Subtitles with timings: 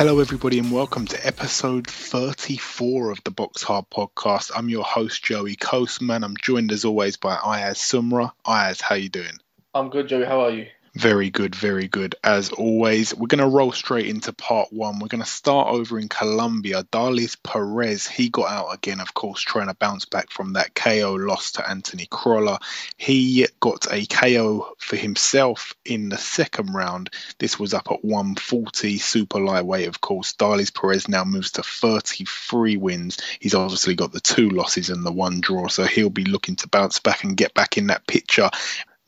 [0.00, 4.50] Hello, everybody, and welcome to episode 34 of the Box Hard Podcast.
[4.56, 6.24] I'm your host, Joey Coastman.
[6.24, 8.32] I'm joined as always by Ayaz Sumra.
[8.46, 9.36] Ayaz, how you doing?
[9.74, 10.24] I'm good, Joey.
[10.24, 10.68] How are you?
[10.94, 12.16] Very good, very good.
[12.24, 14.98] As always, we're going to roll straight into part one.
[14.98, 16.82] We're going to start over in Colombia.
[16.82, 21.14] Darleys Perez, he got out again, of course, trying to bounce back from that KO
[21.14, 22.58] loss to Anthony Crolla.
[22.96, 27.10] He got a KO for himself in the second round.
[27.38, 30.32] This was up at 140, super lightweight, of course.
[30.32, 33.18] Darleys Perez now moves to 33 wins.
[33.38, 36.68] He's obviously got the two losses and the one draw, so he'll be looking to
[36.68, 38.50] bounce back and get back in that picture.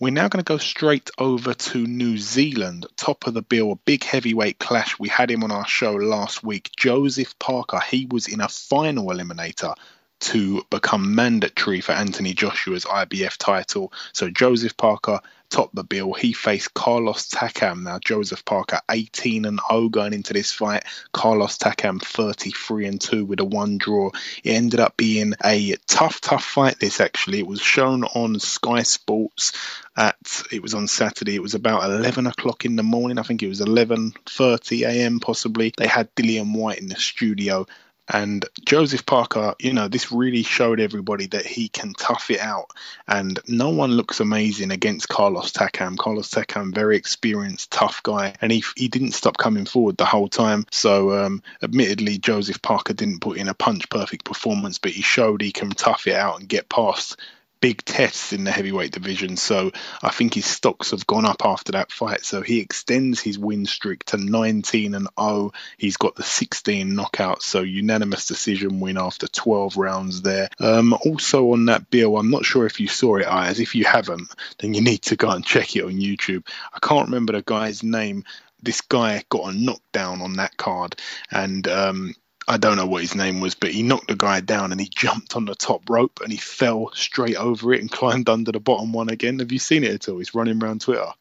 [0.02, 3.76] We're now going to go straight over to New Zealand, top of the bill, a
[3.76, 4.98] big heavyweight clash.
[4.98, 6.72] We had him on our show last week.
[6.76, 9.76] Joseph Parker, he was in a final eliminator
[10.18, 13.92] to become mandatory for Anthony Joshua's IBF title.
[14.12, 15.20] So Joseph Parker
[15.52, 16.14] topped the bill.
[16.14, 17.82] He faced Carlos Takam.
[17.82, 20.84] Now Joseph Parker 18 and 0 going into this fight.
[21.12, 24.10] Carlos Takam 33 and 2 with a one draw.
[24.42, 26.80] It ended up being a tough, tough fight.
[26.80, 29.52] This actually, it was shown on Sky Sports
[29.96, 30.16] at
[30.50, 31.36] it was on Saturday.
[31.36, 33.18] It was about 11 o'clock in the morning.
[33.18, 35.20] I think it was 11:30 a.m.
[35.20, 35.72] possibly.
[35.76, 37.66] They had Dillian Whyte in the studio
[38.08, 42.66] and Joseph Parker, you know, this really showed everybody that he can tough it out.
[43.06, 45.96] And no one looks amazing against Carlos Takam.
[45.96, 50.28] Carlos Takam, very experienced, tough guy, and he he didn't stop coming forward the whole
[50.28, 50.66] time.
[50.70, 55.40] So, um, admittedly, Joseph Parker didn't put in a punch perfect performance, but he showed
[55.40, 57.18] he can tough it out and get past
[57.62, 59.38] big tests in the heavyweight division.
[59.38, 59.70] So
[60.02, 62.24] I think his stocks have gone up after that fight.
[62.24, 65.52] So he extends his win streak to 19 and 0.
[65.78, 67.42] He's got the 16 knockouts.
[67.42, 70.50] So unanimous decision win after 12 rounds there.
[70.58, 73.60] Um, also on that bill, I'm not sure if you saw it, Ayaz.
[73.60, 76.46] If you haven't, then you need to go and check it on YouTube.
[76.74, 78.24] I can't remember the guy's name
[78.64, 80.94] this guy got a knockdown on that card
[81.32, 82.14] and um,
[82.52, 84.86] I don't know what his name was, but he knocked the guy down and he
[84.86, 88.60] jumped on the top rope and he fell straight over it and climbed under the
[88.60, 89.38] bottom one again.
[89.38, 90.18] Have you seen it at all?
[90.18, 91.12] He's running around Twitter.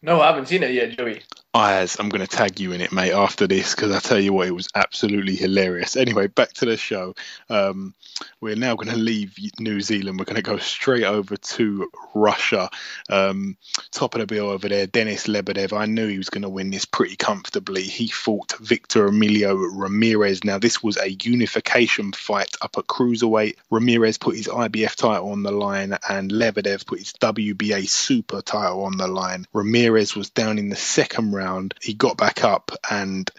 [0.00, 1.22] No, I haven't seen it yet, Joey.
[1.56, 4.34] Ayaz, I'm going to tag you in it, mate, after this because I tell you
[4.34, 5.96] what, it was absolutely hilarious.
[5.96, 7.14] Anyway, back to the show.
[7.48, 7.94] Um,
[8.42, 10.18] we're now going to leave New Zealand.
[10.18, 12.68] We're going to go straight over to Russia.
[13.08, 13.56] Um,
[13.90, 15.74] top of the bill over there, Denis Lebedev.
[15.74, 17.84] I knew he was going to win this pretty comfortably.
[17.84, 20.44] He fought Victor Emilio Ramirez.
[20.44, 23.56] Now, this was a unification fight up at cruiserweight.
[23.70, 28.84] Ramirez put his IBF title on the line, and Lebedev put his WBA super title
[28.84, 29.46] on the line.
[29.54, 31.74] Ramirez was down in the second round round.
[31.80, 33.30] He got back up and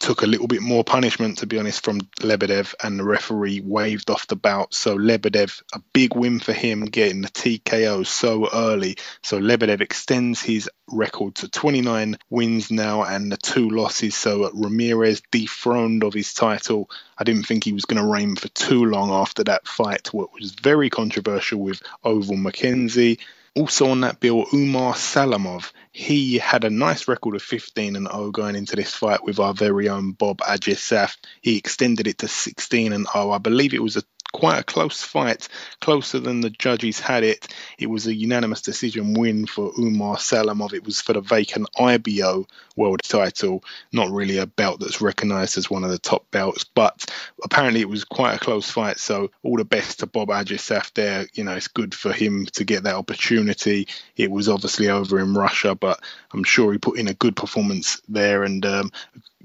[0.00, 4.10] took a little bit more punishment, to be honest, from Lebedev, and the referee waved
[4.10, 4.74] off the bout.
[4.74, 8.96] So Lebedev, a big win for him, getting the TKO so early.
[9.22, 14.14] So Lebedev extends his record to 29 wins now and the two losses.
[14.14, 16.90] So Ramirez dethroned of his title.
[17.16, 20.34] I didn't think he was going to reign for too long after that fight, what
[20.34, 23.20] was very controversial with Ovill McKenzie.
[23.56, 25.70] Also on that bill, Umar Salamov.
[25.92, 29.54] He had a nice record of 15 and 0 going into this fight with our
[29.54, 31.16] very own Bob Ajisafe.
[31.40, 33.30] He extended it to 16 and 0.
[33.30, 34.02] I believe it was a
[34.34, 35.46] quite a close fight,
[35.80, 37.46] closer than the judges had it.
[37.78, 40.72] It was a unanimous decision win for Umar Salamov.
[40.72, 42.44] It was for the vacant IBO
[42.74, 43.62] world title,
[43.92, 47.06] not really a belt that's recognised as one of the top belts, but
[47.44, 48.98] apparently it was quite a close fight.
[48.98, 51.28] So all the best to Bob Ajisafe there.
[51.34, 53.86] You know, it's good for him to get that opportunity.
[54.16, 56.00] It was obviously over in Russia, but
[56.32, 58.90] I'm sure he put in a good performance there and um,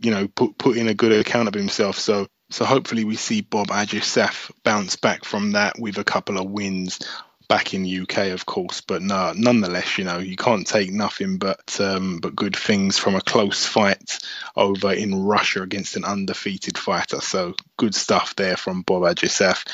[0.01, 1.99] you know put put in a good account of himself.
[1.99, 6.49] So so hopefully we see Bob Ajisafe bounce back from that with a couple of
[6.49, 6.99] wins
[7.47, 8.81] back in UK, of course.
[8.81, 13.15] But no, nonetheless, you know, you can't take nothing but um, but good things from
[13.15, 14.19] a close fight
[14.55, 17.19] over in Russia against an undefeated fighter.
[17.19, 19.67] So good stuff there from Bob Ajisafe.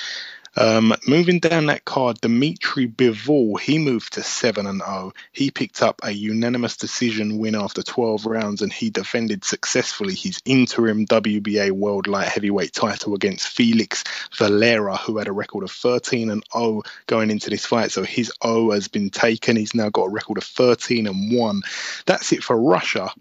[0.58, 5.14] Um, moving down that card, Dmitry Bivol, he moved to 7 and 0.
[5.32, 10.42] He picked up a unanimous decision win after 12 rounds and he defended successfully his
[10.46, 14.04] interim WBA World Light Heavyweight title against Felix
[14.38, 17.92] Valera, who had a record of 13 and 0 going into this fight.
[17.92, 19.58] So his O has been taken.
[19.58, 21.62] He's now got a record of 13 and 1.
[22.06, 23.12] That's it for Russia.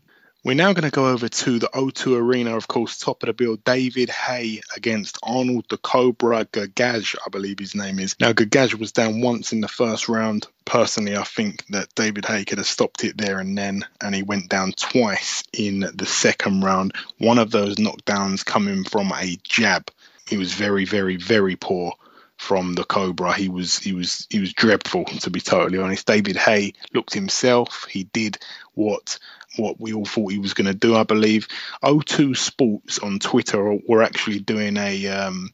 [0.44, 3.32] We're now going to go over to the O2 Arena, of course, top of the
[3.32, 3.56] bill.
[3.56, 8.14] David Haye against Arnold the Cobra Gjergjaj, I believe his name is.
[8.20, 10.46] Now, Gjergjaj was down once in the first round.
[10.67, 14.23] Personally, I think that David Haye could have stopped it there and then, and he
[14.23, 16.93] went down twice in the second round.
[17.17, 19.91] One of those knockdowns coming from a jab.
[20.29, 21.94] He was very, very, very poor
[22.37, 23.32] from the Cobra.
[23.32, 26.06] He was he was he was dreadful to be totally honest.
[26.06, 27.87] David Haye looked himself.
[27.88, 28.38] He did
[28.75, 29.19] what
[29.56, 31.48] what we all thought he was going to do, I believe.
[31.82, 35.50] O2 Sports on Twitter were actually doing a um,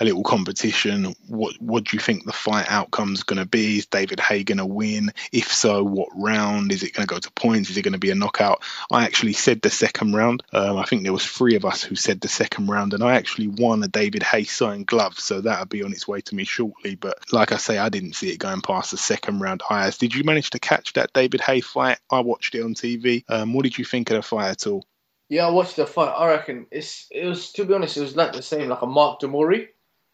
[0.00, 1.14] a little competition.
[1.28, 3.78] What what do you think the fight outcome's going to be?
[3.78, 5.12] Is David Haye going to win?
[5.32, 6.72] If so, what round?
[6.72, 7.70] Is it going to go to points?
[7.70, 8.62] Is it going to be a knockout?
[8.90, 10.42] I actually said the second round.
[10.52, 13.14] Um, I think there was three of us who said the second round, and I
[13.14, 16.44] actually won a David Haye signed glove, so that'll be on its way to me
[16.44, 16.94] shortly.
[16.94, 19.62] But like I say, I didn't see it going past the second round.
[19.68, 21.98] Ayaz, did you manage to catch that David Haye fight?
[22.10, 23.24] I watched it on TV.
[23.32, 24.84] Um, what did you think of the fight at all?
[25.28, 26.12] Yeah, I watched the fight.
[26.12, 28.86] I reckon it's it was to be honest, it was like the same, like a
[28.86, 29.68] Mark De Mori.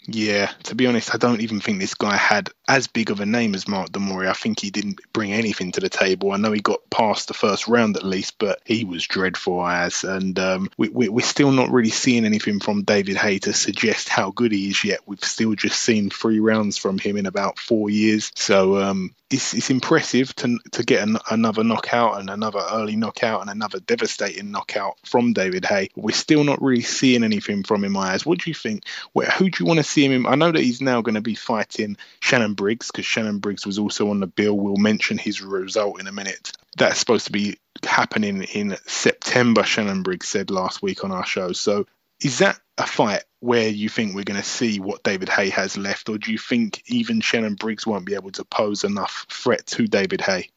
[0.06, 3.26] Yeah, to be honest, I don't even think this guy had as big of a
[3.26, 4.29] name as Mark De Mori.
[4.29, 6.31] I think he didn't bring anything to the table.
[6.31, 10.05] I know he got past the first round at least, but he was dreadful as.
[10.05, 14.09] And um, we, we, we're still not really seeing anything from David Haye to suggest
[14.09, 15.00] how good he is yet.
[15.05, 18.31] We've still just seen three rounds from him in about four years.
[18.37, 23.42] So um, it's, it's impressive to to get an, another knockout and another early knockout
[23.42, 25.90] and another devastating knockout from David Haye.
[25.96, 28.25] We're still not really seeing anything from him, Ayaz.
[28.25, 28.84] What do you think?
[29.12, 30.26] Where, who do you want to see him in?
[30.26, 33.78] I know that he's now going to be fighting Shannon Briggs because Shannon Briggs was
[33.78, 34.56] also on the bill.
[34.56, 36.52] We'll mention his result in a minute.
[36.76, 41.52] That's supposed to be happening in September, Shannon Briggs said last week on our show.
[41.52, 41.86] So
[42.23, 45.76] is that a fight where you think we're going to see what David Haye has
[45.76, 49.67] left, or do you think even Shannon Briggs won't be able to pose enough threat
[49.69, 50.50] to David Haye?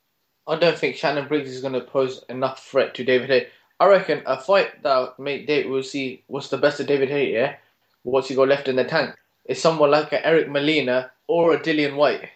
[0.47, 3.47] I don't think Shannon Briggs is going to pose enough threat to David Haye.
[3.79, 7.33] I reckon a fight that make Dave will see what's the best of David Haye.
[7.33, 7.55] Yeah,
[8.03, 9.15] what's he got left in the tank?
[9.45, 12.29] Is someone like a Eric Molina or a Dillian Whyte?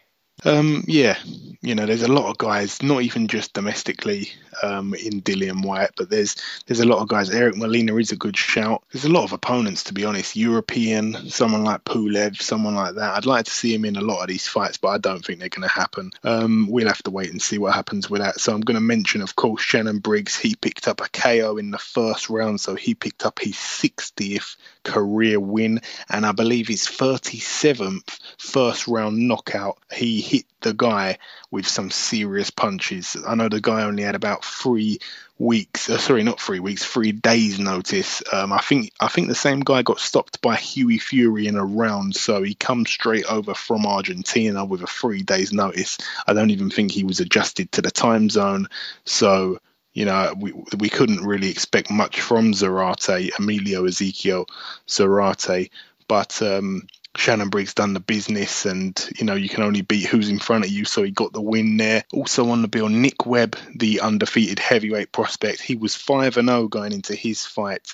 [0.44, 1.18] Um, yeah,
[1.66, 4.32] you know, there's a lot of guys, not even just domestically
[4.62, 6.36] um, in Dillian Whyte, but there's
[6.68, 7.32] there's a lot of guys.
[7.32, 8.84] Eric Molina is a good shout.
[8.92, 10.36] There's a lot of opponents, to be honest.
[10.36, 13.16] European, someone like Pulev, someone like that.
[13.16, 15.40] I'd like to see him in a lot of these fights, but I don't think
[15.40, 16.12] they're going to happen.
[16.24, 18.40] Um, we'll have to wait and see what happens with that.
[18.40, 20.38] So I'm going to mention, of course, Shannon Briggs.
[20.38, 24.56] He picked up a KO in the first round, so he picked up his 60th
[24.84, 29.80] career win, and I believe his 37th first round knockout.
[29.92, 31.18] He hit the guy
[31.56, 33.16] with some serious punches.
[33.26, 35.00] I know the guy only had about three
[35.40, 38.22] weeks, uh, sorry, not three weeks, three days notice.
[38.32, 41.64] Um, I think I think the same guy got stopped by Hughie Fury in a
[41.64, 45.98] round, so he comes straight over from Argentina with a three days notice.
[46.28, 48.68] I don't even think he was adjusted to the time zone,
[49.06, 49.60] so
[49.94, 54.46] you know, we we couldn't really expect much from Zarate, Emilio Ezekiel
[54.90, 55.70] Zarate,
[56.10, 56.86] but um,
[57.18, 60.66] Shannon Briggs done the business, and you know you can only beat who's in front
[60.66, 60.86] of you.
[60.86, 62.04] So he got the win there.
[62.14, 66.68] Also on the bill, Nick Webb, the undefeated heavyweight prospect, he was five and zero
[66.68, 67.94] going into his fight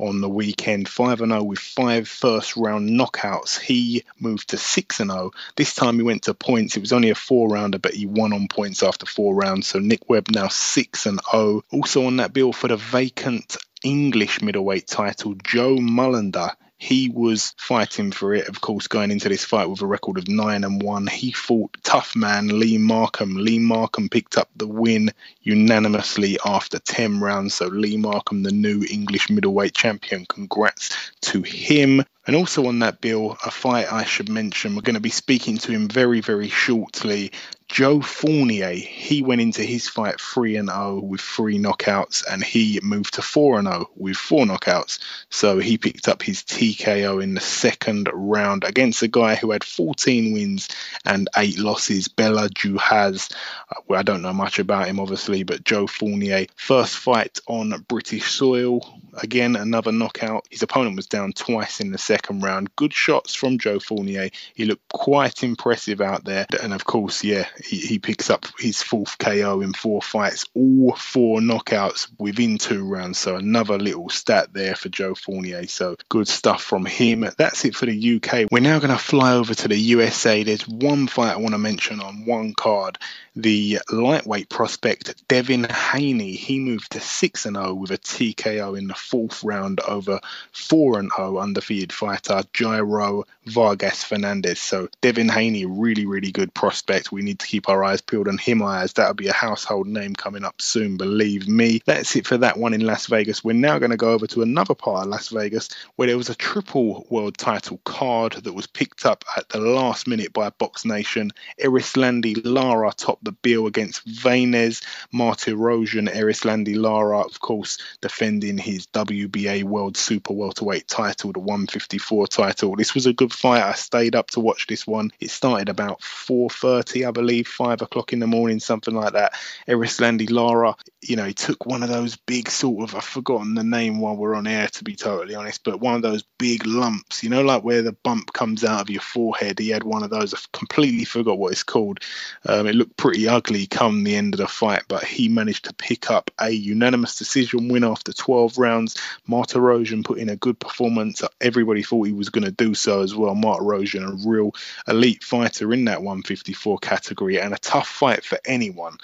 [0.00, 0.88] on the weekend.
[0.88, 3.60] 5 and 0 with five first round knockouts.
[3.60, 5.32] He moved to 6 and 0.
[5.56, 6.76] This time he went to points.
[6.76, 9.68] It was only a four rounder, but he won on points after four rounds.
[9.68, 11.62] So Nick Webb now 6 and 0.
[11.70, 18.10] Also on that bill for the vacant English middleweight title, Joe Mullender he was fighting
[18.10, 21.06] for it, of course, going into this fight with a record of nine and one.
[21.06, 23.36] He fought tough man Lee Markham.
[23.36, 27.52] Lee Markham picked up the win unanimously after 10 rounds.
[27.52, 32.02] So Lee Markham, the new English middleweight champion, congrats to him.
[32.26, 35.58] And also on that bill, a fight I should mention, we're going to be speaking
[35.58, 37.32] to him very, very shortly.
[37.70, 42.80] Joe Fournier, he went into his fight 3 and 0 with three knockouts and he
[42.82, 44.98] moved to 4 and 0 with four knockouts.
[45.30, 49.62] So he picked up his TKO in the second round against a guy who had
[49.62, 50.68] 14 wins
[51.04, 53.32] and 8 losses, Bela Juhasz.
[53.70, 58.32] Uh, I don't know much about him obviously, but Joe Fournier, first fight on British
[58.32, 60.46] soil, again another knockout.
[60.50, 62.74] His opponent was down twice in the second round.
[62.76, 64.30] Good shots from Joe Fournier.
[64.54, 66.46] He looked quite impressive out there.
[66.62, 70.94] And of course, yeah, he, he picks up his fourth KO in four fights, all
[70.94, 73.18] four knockouts within two rounds.
[73.18, 75.66] So another little stat there for Joe Fournier.
[75.66, 77.26] So good stuff from him.
[77.38, 78.50] That's it for the UK.
[78.50, 80.42] We're now going to fly over to the USA.
[80.42, 82.98] There's one fight I want to mention on one card.
[83.36, 88.94] The lightweight prospect Devin Haney, he moved to 6 0 with a TKO in the
[88.94, 90.18] fourth round over
[90.52, 94.58] 4 0 undefeated fighter Jairo Vargas Fernandez.
[94.58, 97.12] So Devin Haney, really, really good prospect.
[97.12, 100.14] We need to keep our eyes peeled on him as that'll be a household name
[100.14, 101.82] coming up soon, believe me.
[101.86, 103.44] That's it for that one in Las Vegas.
[103.44, 106.30] We're now going to go over to another part of Las Vegas where there was
[106.30, 110.84] a triple world title card that was picked up at the last minute by Box
[110.84, 111.30] Nation.
[111.62, 116.08] Erislandy Lara topped the bill against Vanes Martirosyan.
[116.12, 122.76] Erislandy Lara, of course, defending his WBA World Super Welterweight title, the 154 title.
[122.76, 123.62] This was a good fight.
[123.62, 125.10] I stayed up to watch this one.
[125.20, 129.34] It started about 4:30, I believe, five o'clock in the morning, something like that.
[129.68, 133.64] Erislandy Lara, you know, he took one of those big sort of I've forgotten the
[133.64, 137.22] name while we're on air to be totally honest, but one of those big lumps,
[137.22, 139.58] you know, like where the bump comes out of your forehead.
[139.58, 140.34] He had one of those.
[140.34, 142.00] I completely forgot what it's called.
[142.46, 145.74] Um, it looked pretty ugly come the end of the fight, but he managed to
[145.74, 148.96] pick up a unanimous decision win after 12 rounds.
[149.28, 151.22] Martirosyan put in a good performance.
[151.40, 153.34] Everybody thought he was going to do so as well.
[153.34, 154.54] Martirosyan, a real
[154.88, 158.96] elite fighter in that 154 category and a tough fight for anyone.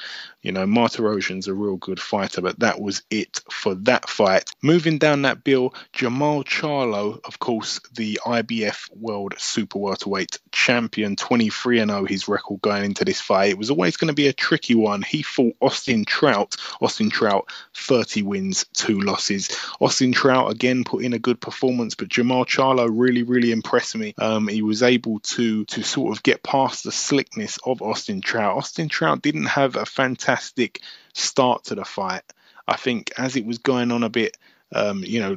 [0.46, 4.48] You know, Martirosyan's a real good fighter, but that was it for that fight.
[4.62, 11.84] Moving down that bill, Jermall Charlo, of course, the IBF World Super Welterweight champion, 23
[11.84, 13.50] 0 his record going into this fight.
[13.50, 15.02] It was always going to be a tricky one.
[15.02, 16.56] He fought Austin Trout.
[16.80, 19.56] Austin Trout, 30 wins, two losses.
[19.80, 24.14] Austin Trout again put in a good performance, but Jermall Charlo really, really impressed me.
[24.18, 28.56] Um, he was able to to sort of get past the slickness of Austin Trout.
[28.56, 30.80] Austin Trout didn't have a fantastic
[31.12, 32.22] start to the fight.
[32.68, 34.36] I think as it was going on a bit,
[34.74, 35.36] um, you know,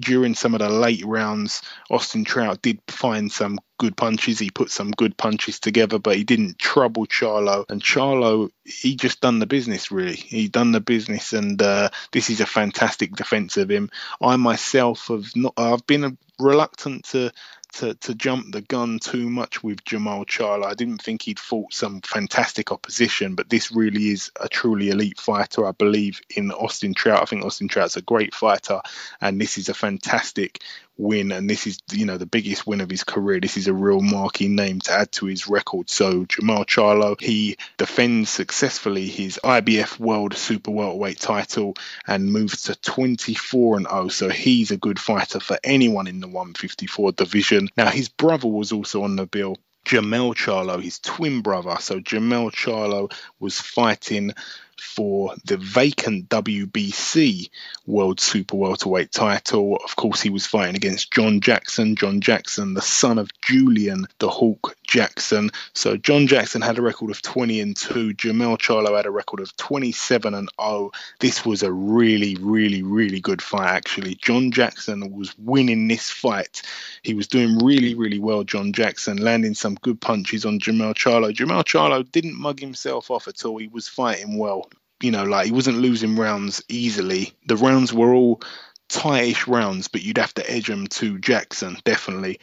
[0.00, 4.38] during some of the late rounds, Austin Trout did find some good punches.
[4.38, 7.64] He put some good punches together, but he didn't trouble Charlo.
[7.68, 10.16] And Charlo, he just done the business, really.
[10.16, 13.90] He done the business, and uh, this is a fantastic defense of him.
[14.20, 17.32] I myself have not, I've been reluctant to
[17.72, 20.66] to, to jump the gun too much with Jermall Charlo.
[20.66, 25.18] I didn't think he'd fought some fantastic opposition, but this really is a truly elite
[25.18, 25.66] fighter.
[25.66, 27.22] I believe in Austin Trout.
[27.22, 28.80] I think Austin Trout's a great fighter,
[29.20, 30.62] and this is a fantastic
[31.00, 33.40] win, and this is you know the biggest win of his career.
[33.40, 35.90] This is a real marquee name to add to his record.
[35.90, 41.74] So Jermall Charlo, he defends successfully his IBF World Super Welterweight title
[42.06, 44.08] and moves to 24 and 0.
[44.08, 47.68] So he's a good fighter for anyone in the 154 division.
[47.76, 49.56] Now his brother was also on the bill.
[49.84, 51.76] Jermell Charlo, his twin brother.
[51.80, 54.32] So Jermell Charlo was fighting
[54.80, 57.50] for the vacant WBC
[57.86, 59.76] World Super Welterweight title.
[59.84, 61.96] Of course, he was fighting against John Jackson.
[61.96, 65.50] John Jackson, the son of Julian the Hawk Jackson.
[65.72, 68.14] So John Jackson had a record of 20 and 2.
[68.14, 70.90] Jermell Charlo had a record of 27 and 0.
[71.20, 74.16] This was a really, really, really good fight, actually.
[74.16, 76.62] John Jackson was winning this fight.
[77.02, 81.32] He was doing really, really well, John Jackson, landing some good punches on Jermell Charlo.
[81.32, 83.58] Jermell Charlo didn't mug himself off at all.
[83.58, 84.68] He was fighting well
[85.02, 87.32] you know, like he wasn't losing rounds easily.
[87.46, 88.42] The rounds were all
[88.90, 92.40] tightish rounds, but you'd have to edge them to Jackson, definitely.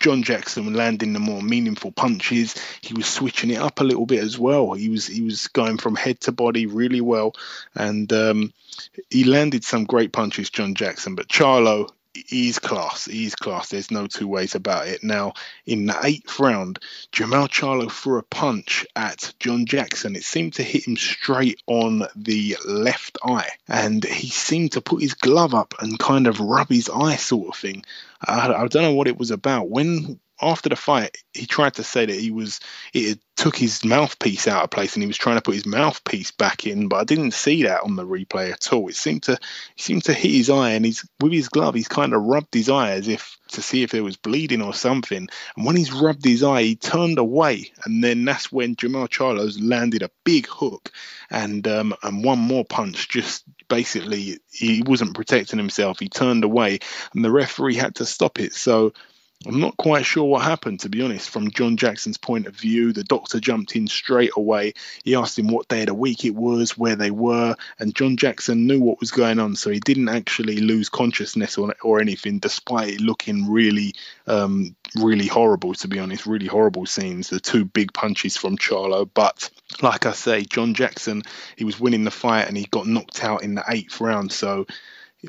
[0.00, 2.54] John Jackson landing the more meaningful punches.
[2.80, 4.72] He was switching it up a little bit as well.
[4.72, 7.34] He was he was going from head to body really well,
[7.74, 8.52] and um,
[9.10, 11.14] he landed some great punches, John Jackson.
[11.14, 13.06] But Charlo, he's class.
[13.06, 13.68] He's class.
[13.68, 15.02] There's no two ways about it.
[15.02, 15.34] Now,
[15.66, 16.78] in the eighth round,
[17.12, 20.16] Jermall Charlo threw a punch at John Jackson.
[20.16, 25.02] It seemed to hit him straight on the left eye, and he seemed to put
[25.02, 27.84] his glove up and kind of rub his eye, sort of thing.
[28.26, 29.68] I, I don't know what it was about.
[29.68, 32.60] When after the fight, he tried to say that he was
[32.92, 36.30] it took his mouthpiece out of place and he was trying to put his mouthpiece
[36.30, 38.88] back in, but I didn't see that on the replay at all.
[38.88, 39.38] It seemed to
[39.76, 42.68] seemed to hit his eye and he's with his glove he's kind of rubbed his
[42.68, 45.28] eye as if to see if there was bleeding or something.
[45.56, 49.60] And when he's rubbed his eye, he turned away, and then that's when Jermall Charlo's
[49.60, 50.90] landed a big hook
[51.30, 53.08] and um, and one more punch.
[53.08, 55.98] Just basically, he wasn't protecting himself.
[55.98, 56.80] He turned away,
[57.14, 58.54] and the referee had to stop it.
[58.54, 58.92] So
[59.46, 61.28] I'm not quite sure what happened, to be honest.
[61.28, 64.72] From John Jackson's point of view, the doctor jumped in straight away.
[65.04, 68.16] He asked him what day of the week it was, where they were, and John
[68.16, 72.38] Jackson knew what was going on, so he didn't actually lose consciousness or, or anything,
[72.38, 73.94] despite it looking really,
[74.26, 76.26] um, really horrible, to be honest.
[76.26, 77.28] Really horrible scenes.
[77.28, 79.50] The two big punches from Charlo, but
[79.82, 81.22] like I say, John Jackson,
[81.56, 84.66] he was winning the fight and he got knocked out in the eighth round, so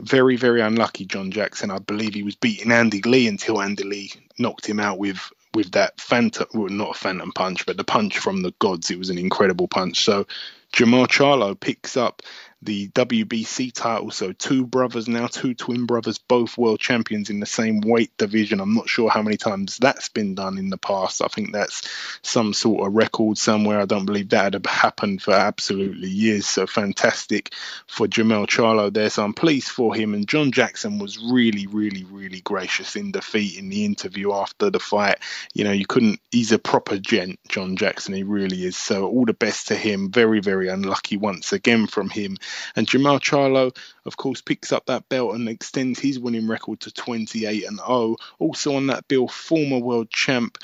[0.04, 1.72] very, very unlucky, John Jackson.
[1.72, 5.72] I believe he was beating Andy Lee until Andy Lee knocked him out with with
[5.72, 8.92] that phantom, well, not a phantom punch, but the punch from the gods.
[8.92, 10.04] It was an incredible punch.
[10.04, 10.28] So
[10.74, 12.22] Jermall Charlo picks up
[12.62, 14.12] the WBC title.
[14.12, 18.60] So two brothers now, two twin brothers, both world champions in the same weight division.
[18.60, 21.22] I'm not sure how many times that's been done in the past.
[21.22, 21.88] I think that's
[22.24, 23.80] some sort of record somewhere.
[23.80, 26.48] I don't believe that had happened for absolutely years.
[26.48, 27.54] So fantastic
[27.88, 29.10] for Jermell Charlo there.
[29.10, 30.14] So I'm pleased for him.
[30.14, 34.80] And John Jackson was really, really, really gracious in defeat in the interview after the
[34.80, 35.20] fight.
[35.54, 38.14] You know, you couldn't, he's a proper gent, John Jackson.
[38.16, 38.78] He really is.
[38.78, 40.10] So all the best to him.
[40.12, 42.38] Very, very unlucky once again from him.
[42.76, 43.76] And Jermell Charlo,
[44.06, 48.16] of course, picks up that belt and extends his winning record to 28 and 0.
[48.40, 50.58] Also on that bill, former world champ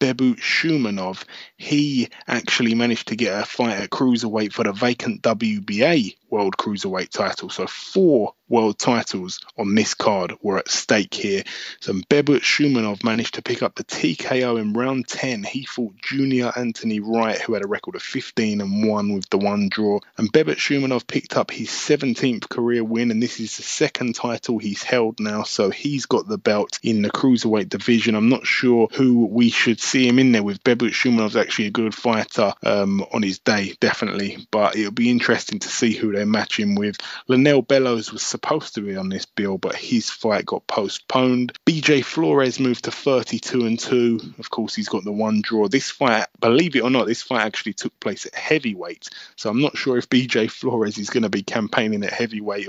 [0.00, 1.24] Beibut Shumenov.
[1.56, 7.10] He actually managed to get a fight at cruiserweight for the vacant WBA World Cruiserweight
[7.10, 7.50] title.
[7.50, 11.42] So four world titles on this card were at stake here.
[11.80, 15.44] So Beibut Shumenov managed to pick up the TKO in round 10.
[15.44, 19.38] He fought Junior Anthony Wright, who had a record of 15 and 1 with the
[19.38, 20.00] one draw.
[20.16, 24.58] And Beibut Shumenov picked up his 17th career win, and this is the second title
[24.58, 25.42] he's held now.
[25.42, 28.14] So he's got the belt in the cruiserweight division.
[28.14, 30.62] I'm not sure who we should see him in there with.
[30.64, 34.46] Beibut Shumenov's actually a good fighter um, on his day, definitely.
[34.50, 36.96] But it'll be interesting to see who they match him with.
[37.28, 41.52] Lanell Bellows was supposed to be on this bill, but his fight got postponed.
[41.66, 44.34] BJ Flores moved to 32 and 2.
[44.38, 45.68] Of course, he's got the one draw.
[45.68, 49.08] This fight, believe it or not, this fight actually took place at heavyweight.
[49.36, 52.68] So I'm not sure if BJ Flores is going to be campaigning at heavyweight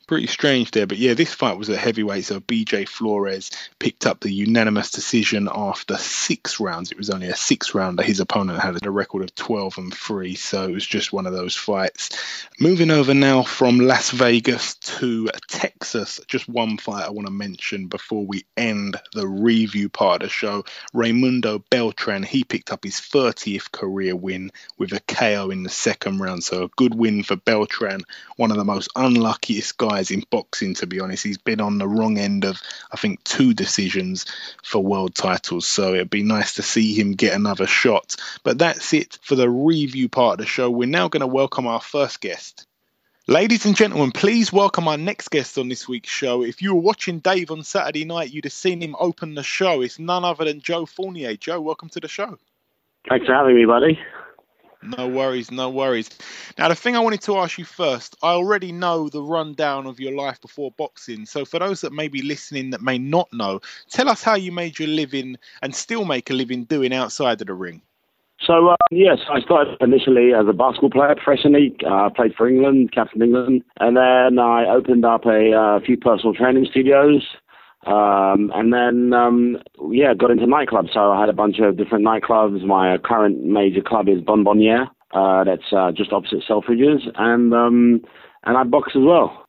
[0.11, 0.85] pretty strange there.
[0.85, 3.49] But yeah, this fight was at heavyweight, so BJ Flores
[3.79, 6.91] picked up the unanimous decision after six rounds.
[6.91, 8.03] It was only a six rounder.
[8.03, 11.31] His opponent had a record of 12 and 3, so it was just one of
[11.31, 12.09] those fights.
[12.59, 17.87] Moving over now from Las Vegas to Texas, just one fight I want to mention
[17.87, 20.65] before we end the review part of the show.
[20.93, 26.19] Raymundo Beltran, he picked up his 30th career win with a KO in the second
[26.19, 28.01] round, so a good win for Beltran,
[28.35, 31.23] one of the most unluckiest guys guys in boxing, to be honest.
[31.23, 32.59] He's been on the wrong end of,
[32.91, 34.25] I think, two decisions
[34.63, 35.67] for world titles.
[35.67, 38.15] So it'd be nice to see him get another shot.
[38.43, 40.71] But that's it for the review part of the show.
[40.71, 42.65] We're now going to welcome our first guest.
[43.27, 46.43] Ladies and gentlemen, please welcome our next guest on this week's show.
[46.43, 49.81] If you were watching Dave on Saturday night, you'd have seen him open the show.
[49.81, 51.35] It's none other than Joe Fournier.
[51.35, 52.39] Joe, welcome to the show.
[53.07, 53.99] Thanks for having me, buddy.
[54.83, 56.09] No worries, no worries.
[56.57, 59.99] Now, the thing I wanted to ask you first, I already know the rundown of
[59.99, 61.25] your life before boxing.
[61.25, 64.51] So, for those that may be listening that may not know, tell us how you
[64.51, 67.81] made your living and still make a living doing outside of the ring.
[68.41, 71.75] So, uh, yes, I started initially as a basketball player professionally.
[71.87, 75.95] I uh, played for England, captain England, and then I opened up a uh, few
[75.95, 77.23] personal training studios.
[77.85, 79.57] Um, and then, um,
[79.89, 80.93] yeah, got into nightclubs.
[80.93, 82.63] So I had a bunch of different nightclubs.
[82.63, 84.87] My current major club is Bonbonniere.
[85.13, 88.01] Uh, that's uh, just opposite Selfridges, and um,
[88.45, 89.45] and I box as well.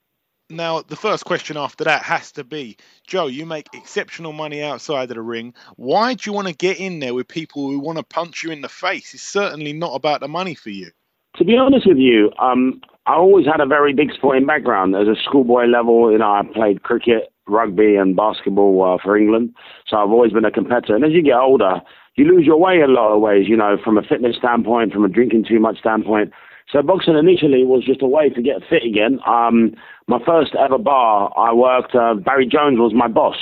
[0.50, 5.04] Now, the first question after that has to be, Joe, you make exceptional money outside
[5.10, 5.54] of the ring.
[5.76, 8.50] Why do you want to get in there with people who want to punch you
[8.50, 9.14] in the face?
[9.14, 10.90] It's certainly not about the money for you.
[11.36, 14.94] To be honest with you, um, I always had a very big sporting background.
[14.94, 19.54] As a schoolboy level, you know, I played cricket rugby and basketball uh, for England.
[19.86, 20.94] So I've always been a competitor.
[20.94, 21.80] And as you get older,
[22.16, 24.92] you lose your way in a lot of ways, you know, from a fitness standpoint,
[24.92, 26.32] from a drinking too much standpoint.
[26.70, 29.18] So boxing initially was just a way to get fit again.
[29.26, 29.74] Um,
[30.06, 33.36] my first ever bar, I worked, uh, Barry Jones was my boss.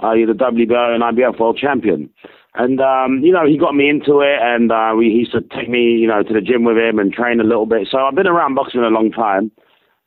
[0.00, 2.08] Uh, the WBO and IBF world champion.
[2.54, 5.40] And, um, you know, he got me into it and uh, we, he used to
[5.40, 7.88] take me, you know, to the gym with him and train a little bit.
[7.90, 9.50] So I've been around boxing a long time.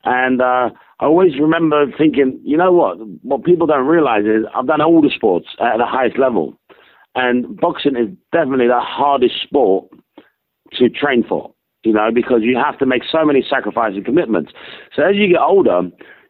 [0.04, 2.98] And uh, I always remember thinking, you know what?
[3.24, 6.58] What people don't realize is I've done all the sports at the highest level,
[7.16, 9.90] and boxing is definitely the hardest sport
[10.74, 11.54] to train for.
[11.84, 14.52] You know, because you have to make so many sacrifices and commitments.
[14.96, 15.82] So as you get older,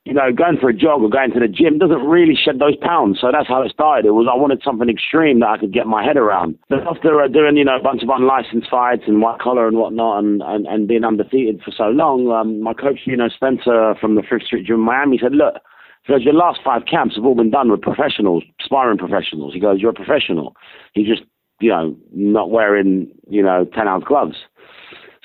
[0.05, 2.75] you know, going for a jog or going to the gym doesn't really shed those
[2.75, 3.19] pounds.
[3.21, 4.07] So that's how it started.
[4.07, 6.57] It was I wanted something extreme that I could get my head around.
[6.69, 9.77] But after uh, doing, you know, a bunch of unlicensed fights and white collar and
[9.77, 13.93] whatnot and, and, and being undefeated for so long, um, my coach, you know, Spencer
[14.01, 15.61] from the Fifth Street Gym in Miami said, look,
[16.07, 19.53] because your last five camps have all been done with professionals, sparring professionals.
[19.53, 20.55] He goes, you're a professional.
[20.95, 21.27] You're just,
[21.59, 24.37] you know, not wearing, you know, 10 ounce gloves.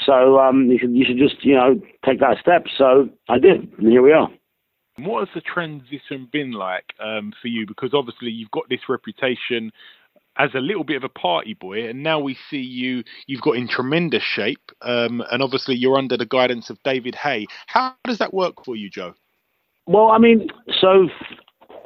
[0.05, 2.67] So um, you, should, you should just, you know, take that step.
[2.77, 4.29] So I did, and here we are.
[4.99, 7.67] What has the transition been like um, for you?
[7.67, 9.71] Because obviously you've got this reputation
[10.39, 13.03] as a little bit of a party boy, and now we see you.
[13.27, 17.47] You've got in tremendous shape, um, and obviously you're under the guidance of David Haye.
[17.67, 19.15] How does that work for you, Joe?
[19.87, 20.49] Well, I mean,
[20.81, 21.09] so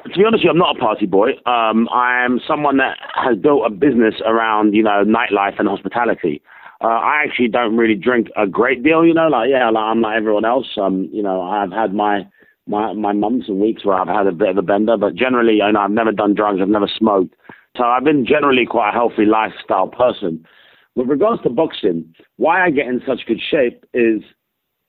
[0.04, 1.30] to be honest with you, I'm not a party boy.
[1.46, 6.42] Um, I am someone that has built a business around, you know, nightlife and hospitality.
[6.82, 9.28] Uh, I actually don't really drink a great deal, you know.
[9.28, 10.66] Like, yeah, like, I'm like everyone else.
[10.80, 12.26] Um, you know, I've had my
[12.70, 15.56] my my months and weeks where I've had a bit of a bender, but generally,
[15.56, 16.61] you know, I've never done drugs.
[16.62, 17.35] I've never smoked,
[17.76, 20.46] so I've been generally quite a healthy lifestyle person.
[20.94, 24.22] With regards to boxing, why I get in such good shape is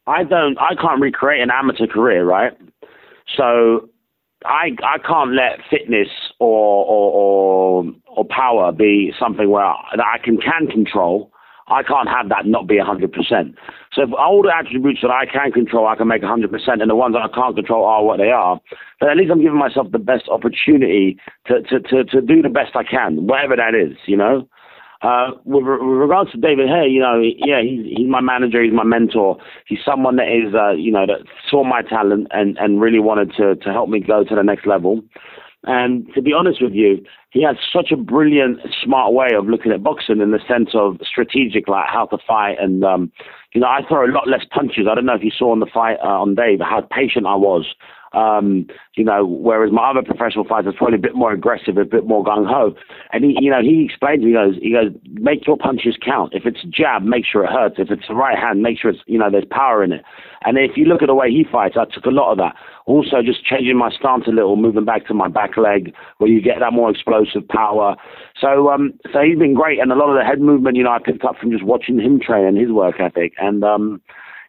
[0.08, 2.54] I don't, I can't recreate an amateur career, right?
[3.38, 3.89] So
[4.46, 10.17] I I can't let fitness or or or, or power be something where that I
[10.24, 11.32] can can control.
[11.67, 13.56] I can't have that not be 100%.
[13.93, 16.47] So if all the attributes that I can control, I can make 100%,
[16.82, 18.60] and the ones that I can't control are what they are,
[19.01, 22.49] then at least I'm giving myself the best opportunity to, to, to, to do the
[22.49, 24.47] best I can, whatever that is, you know?
[25.01, 28.71] Uh, with, with, regards to David Haye, you know, yeah, he's, he's my manager, he's
[28.73, 29.38] my mentor.
[29.65, 33.34] He's someone that is, uh, you know, that saw my talent and, and really wanted
[33.38, 35.01] to, to help me go to the next level.
[35.63, 39.71] And to be honest with you, he has such a brilliant, smart way of looking
[39.71, 42.58] at boxing in the sense of strategic, like how to fight.
[42.60, 43.12] And, um,
[43.54, 44.88] you know, I throw a lot less punches.
[44.90, 47.36] I don't know if you saw on the fight uh, on Dave how patient I
[47.36, 47.76] was
[48.13, 52.06] um, you know, whereas my other professional fighters probably a bit more aggressive, a bit
[52.06, 52.76] more gung ho.
[53.13, 55.97] And he, you know, he explained to me, he goes, he goes, make your punches
[56.04, 56.34] count.
[56.34, 57.76] If it's a jab, make sure it hurts.
[57.78, 60.04] If it's a right hand, make sure it's, you know, there's power in it.
[60.43, 62.56] And if you look at the way he fights, I took a lot of that.
[62.86, 66.41] Also, just changing my stance a little, moving back to my back leg, where you
[66.41, 67.95] get that more explosive power.
[68.39, 70.91] So, um, so he's been great, and a lot of the head movement, you know,
[70.91, 73.34] I picked up from just watching him train and his work ethic.
[73.38, 74.02] And um,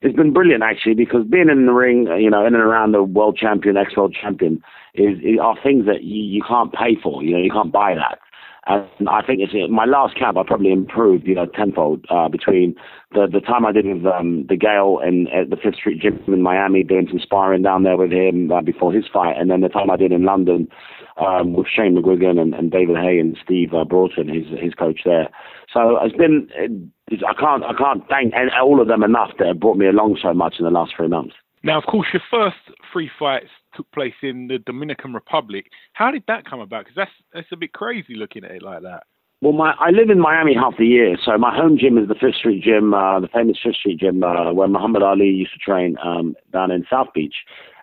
[0.03, 3.03] it's been brilliant actually because being in the ring, you know, in and around the
[3.03, 4.63] world champion, ex world champion,
[4.95, 7.23] is, is are things that you, you can't pay for.
[7.23, 8.19] You know, you can't buy that.
[8.65, 10.37] And I think it's my last camp.
[10.37, 12.77] I probably improved, you know, tenfold uh, between
[13.11, 16.43] the the time I did with um, DeGale and at the Fifth Street Gym in
[16.43, 19.69] Miami, doing some sparring down there with him uh, before his fight, and then the
[19.69, 20.69] time I did in London
[21.17, 25.01] um, with Shane McGuigan and, and David Haye and Steve uh, Broughton, his his coach
[25.05, 25.29] there.
[25.73, 26.93] So it's been
[27.27, 30.33] I can't I can't thank all of them enough that have brought me along so
[30.33, 31.35] much in the last three months.
[31.65, 32.57] Now, of course, your first
[32.93, 35.67] three fights took place in the Dominican Republic.
[35.93, 36.85] How did that come about?
[36.85, 39.05] Because that's that's a bit crazy looking at it like that.
[39.41, 42.15] Well, my I live in Miami half the year, so my home gym is the
[42.15, 45.59] Fifth Street Gym, uh, the famous Fifth Street Gym uh, where Muhammad Ali used to
[45.59, 47.35] train um, down in South Beach.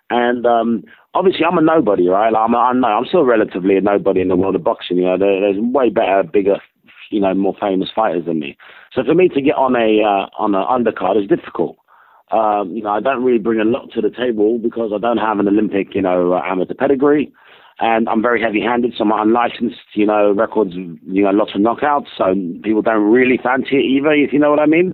[0.10, 2.34] And um, obviously, I'm a nobody, right?
[2.34, 4.98] I'm, a, I'm, I'm still relatively a nobody in the world of boxing.
[4.98, 6.58] You know, there, there's way better, bigger,
[7.10, 8.58] you know, more famous fighters than me.
[8.93, 11.78] So for me to get on a uh, on an undercard is difficult.
[12.32, 15.17] Um, you know, I don't really bring a lot to the table because I don't
[15.17, 17.34] have an Olympic, you know, uh, amateur pedigree,
[17.80, 22.06] and I'm very heavy-handed, so I'm unlicensed, you know, records, you know, lots of knockouts,
[22.15, 24.93] so people don't really fancy it either, if you know what I mean.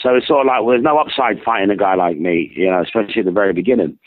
[0.00, 2.66] So it's sort of like well, there's no upside fighting a guy like me, you
[2.66, 3.98] know, especially at the very beginning.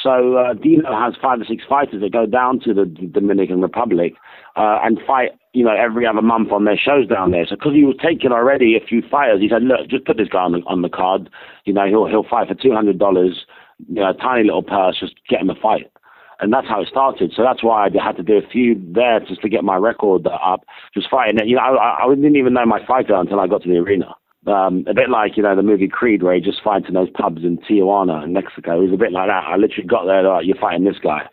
[0.00, 4.14] So uh, Dino has five or six fighters that go down to the Dominican Republic
[4.56, 7.46] uh, and fight, you know, every other month on their shows down there.
[7.46, 10.28] So because he was taking already a few fighters, he said, look, just put this
[10.28, 11.28] guy on the, on the card.
[11.64, 13.44] You know, he'll he'll fight for two hundred dollars,
[13.86, 15.90] you know, a tiny little purse, just get him a fight.
[16.40, 17.32] And that's how it started.
[17.36, 20.26] So that's why I had to do a few there just to get my record
[20.26, 21.38] up, just fighting.
[21.46, 24.16] You know, I, I didn't even know my fighter until I got to the arena.
[24.46, 27.10] Um, a bit like, you know, the movie Creed where he just fights in those
[27.10, 28.80] pubs in Tijuana in Mexico.
[28.80, 29.44] It was a bit like that.
[29.46, 31.28] I literally got there, like, you're fighting this guy.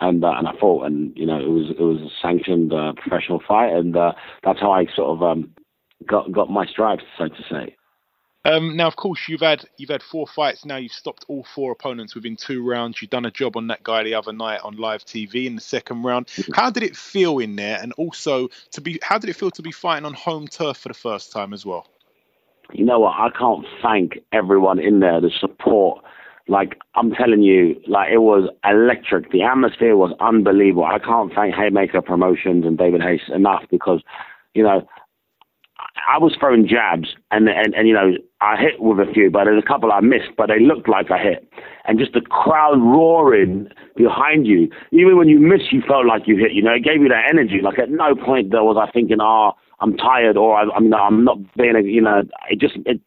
[0.00, 2.92] And, uh, and I fought and, you know, it was, it was a sanctioned, uh,
[2.96, 3.72] professional fight.
[3.72, 4.12] And, uh,
[4.44, 5.54] that's how I sort of, um,
[6.06, 7.76] got, got my stripes, so to say.
[8.44, 10.64] Um, now, of course, you've had you've had four fights.
[10.64, 13.02] Now you've stopped all four opponents within two rounds.
[13.02, 15.60] You've done a job on that guy the other night on live TV in the
[15.60, 16.28] second round.
[16.28, 16.52] Mm-hmm.
[16.54, 17.78] How did it feel in there?
[17.82, 20.88] And also to be, how did it feel to be fighting on home turf for
[20.88, 21.86] the first time as well?
[22.72, 23.14] You know what?
[23.18, 26.04] I can't thank everyone in there, the support.
[26.48, 29.30] Like, I'm telling you, like, it was electric.
[29.32, 30.84] The atmosphere was unbelievable.
[30.84, 34.00] I can't thank Haymaker Promotions and David Hayes enough because,
[34.54, 34.86] you know,
[36.08, 39.44] I was throwing jabs and, and, and, you know, I hit with a few, but
[39.44, 41.52] there's a couple I missed, but they looked like I hit.
[41.84, 46.36] And just the crowd roaring behind you, even when you miss, you felt like you
[46.36, 47.60] hit, you know, it gave you that energy.
[47.62, 50.94] Like, at no point there was I thinking, oh, I'm tired or I, I mean
[50.94, 53.00] I'm not being you know it just it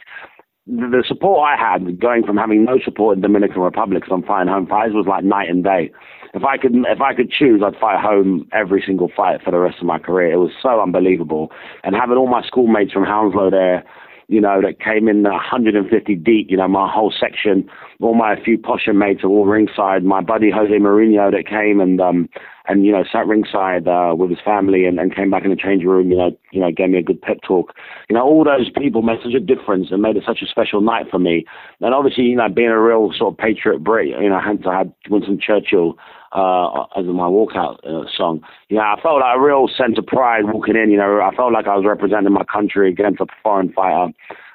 [0.67, 4.67] the support I had going from having no support in Dominican Republic from fighting home
[4.67, 5.91] fights was like night and day.
[6.33, 9.59] If I could if I could choose, I'd fight home every single fight for the
[9.59, 10.31] rest of my career.
[10.31, 11.51] It was so unbelievable,
[11.83, 13.83] and having all my schoolmates from Hounslow there
[14.31, 18.57] you know, that came in 150 deep, you know, my whole section, all my few
[18.57, 20.05] posher mates are all ringside.
[20.05, 22.29] My buddy Jose Mourinho that came and, um,
[22.71, 25.57] and, you know, sat ringside, uh, with his family and, and came back in the
[25.57, 27.73] changing room, you know, you know, gave me a good pep talk.
[28.09, 30.79] You know, all those people made such a difference and made it such a special
[30.79, 31.45] night for me.
[31.81, 34.77] And obviously, you know, being a real sort of patriot Brit, you know, hence I
[34.77, 35.97] had Winston Churchill,
[36.31, 38.39] uh, as my walkout uh, song.
[38.69, 40.89] You know, I felt like a real sense of pride walking in.
[40.89, 44.13] You know, I felt like I was representing my country against a foreign fighter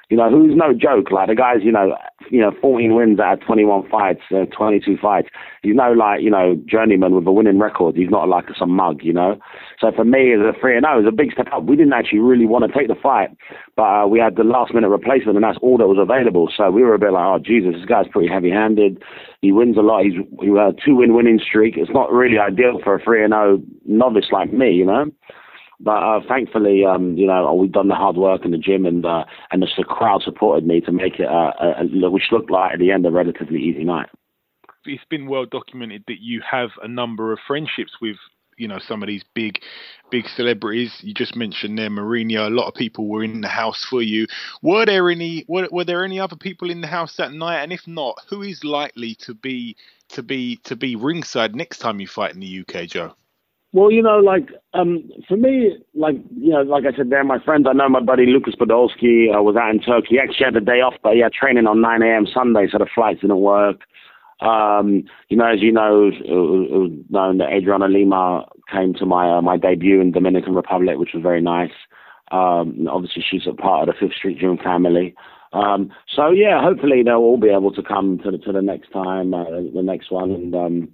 [0.09, 1.11] you know, who's no joke.
[1.11, 1.95] Like the guy's, you know,
[2.31, 5.27] you know, 14 wins out of 21 fights, uh, 22 fights.
[5.63, 7.97] He's no like, you know, journeyman with a winning record.
[7.97, 9.37] He's not like some mug, you know.
[9.79, 11.63] So for me, as a three and zero, it was a big step up.
[11.63, 13.29] We didn't actually really want to take the fight,
[13.75, 16.49] but uh, we had the last minute replacement, and that's all that was available.
[16.55, 19.03] So we were a bit like, oh Jesus, this guy's pretty heavy handed.
[19.41, 20.03] He wins a lot.
[20.03, 21.75] He's he had a two win winning streak.
[21.75, 25.11] It's not really ideal for a three and zero novice like me, you know.
[25.79, 29.05] But uh, thankfully, um, you know, we've done the hard work in the gym, and
[29.05, 32.73] uh, and the crowd supported me to make it, uh, a, a, which looked like
[32.73, 34.09] at the end a relatively easy night.
[34.85, 38.15] It's been well documented that you have a number of friendships with,
[38.57, 39.59] you know, some of these big,
[40.09, 40.97] big celebrities.
[41.01, 42.47] You just mentioned there, Mourinho.
[42.47, 44.25] A lot of people were in the house for you.
[44.63, 45.45] Were there any?
[45.47, 47.61] Were, were there any other people in the house that night?
[47.61, 49.75] And if not, who is likely to be
[50.09, 53.13] to be to be ringside next time you fight in the UK, Joe?
[53.73, 57.39] Well, you know, like um, for me, like you know, like I said, they're my
[57.43, 57.67] friends.
[57.69, 60.07] I know my buddy Lukas Podolski uh, was out in Turkey.
[60.11, 62.25] He actually had the day off, but he had training on 9 a.m.
[62.33, 63.81] Sunday, so the flights didn't work.
[64.39, 66.11] Um, you know, as you know,
[67.09, 71.23] known that Adriana Lima came to my uh, my debut in Dominican Republic, which was
[71.23, 71.71] very nice.
[72.31, 75.15] Um, obviously, she's a part of the Fifth Street Gym family.
[75.53, 78.91] Um, so yeah, hopefully they'll all be able to come to the to the next
[78.91, 80.89] time, uh, the next one, and um,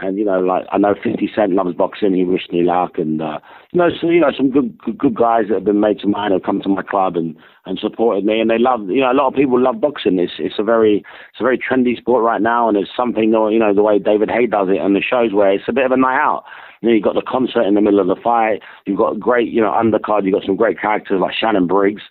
[0.00, 2.14] and you know, like I know 50 Cent loves boxing.
[2.14, 3.38] He wished me luck, and uh,
[3.72, 6.10] you know, so you know, some good, good good guys that have been mates of
[6.10, 8.88] mine have come to my club and and supported me, and they love.
[8.88, 10.18] You know, a lot of people love boxing.
[10.18, 13.52] It's it's a very it's a very trendy sport right now, and it's something or
[13.52, 15.86] you know the way David Haye does it on the shows where it's a bit
[15.86, 16.44] of a night out.
[16.80, 18.60] You know, you've got the concert in the middle of the fight.
[18.86, 20.24] You've got great, you know, undercard.
[20.24, 22.02] You've got some great characters like Shannon Briggs.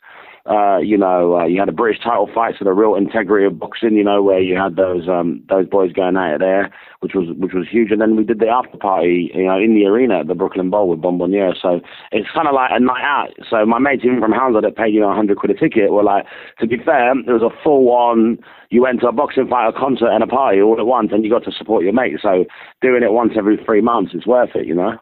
[0.50, 3.60] Uh, you know, uh, you had a British title fight, so the real integrity of
[3.60, 7.14] boxing, you know, where you had those um, those boys going at it there, which
[7.14, 7.92] was which was huge.
[7.92, 10.72] And then we did the after party, you know, in the arena at the Brooklyn
[10.72, 11.54] Bowl with Bonbonniere.
[11.62, 11.80] So
[12.12, 13.30] it's kind of like a night out.
[13.50, 16.04] So my mates, even from Hounslow, that paid you know 100 quid a ticket, were
[16.04, 16.26] like,
[16.60, 18.40] to be fair, it was a full on.
[18.72, 21.24] You went to a boxing fight, a concert, and a party all at once, and
[21.24, 22.24] you got to support your mates.
[22.24, 22.46] So
[22.82, 24.98] doing it once every three months is worth it, you know.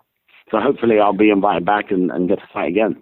[0.51, 3.01] So hopefully I'll be invited back and, and get to fight again.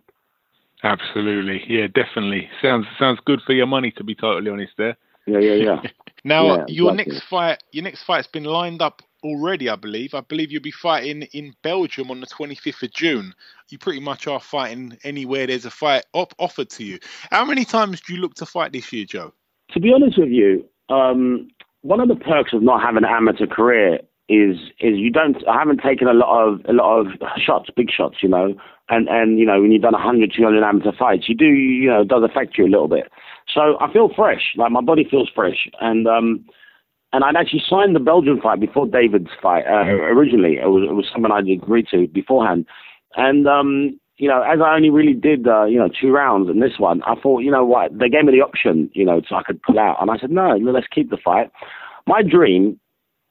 [0.84, 2.50] Absolutely, yeah, definitely.
[2.62, 4.74] Sounds sounds good for your money, to be totally honest.
[4.78, 4.98] There.
[5.26, 5.82] Yeah, yeah, yeah.
[6.24, 7.14] now yeah, your exactly.
[7.14, 10.14] next fight, your next fight's been lined up already, I believe.
[10.14, 13.34] I believe you'll be fighting in Belgium on the 25th of June.
[13.70, 17.00] You pretty much are fighting anywhere there's a fight op- offered to you.
[17.32, 19.34] How many times do you look to fight this year, Joe?
[19.72, 21.50] To be honest with you, um,
[21.82, 25.58] one of the perks of not having an amateur career is is you don't I
[25.58, 28.56] haven't taken a lot of a lot of shots, big shots, you know.
[28.90, 32.02] And and you know, when you've done 100, 200 amateur fights, you do you know,
[32.02, 33.12] it does affect you a little bit.
[33.54, 36.46] So I feel fresh, like my body feels fresh and um
[37.14, 39.64] and I'd actually signed the Belgian fight before David's fight.
[39.66, 42.66] Uh, originally, it was it was something I'd agreed to beforehand.
[43.16, 46.60] And um you know, as I only really did, uh, you know, two rounds in
[46.60, 49.36] this one, I thought, you know what, they gave me the option, you know, so
[49.36, 49.98] I could pull out.
[50.02, 51.52] And I said, no, let's keep the fight.
[52.08, 52.80] My dream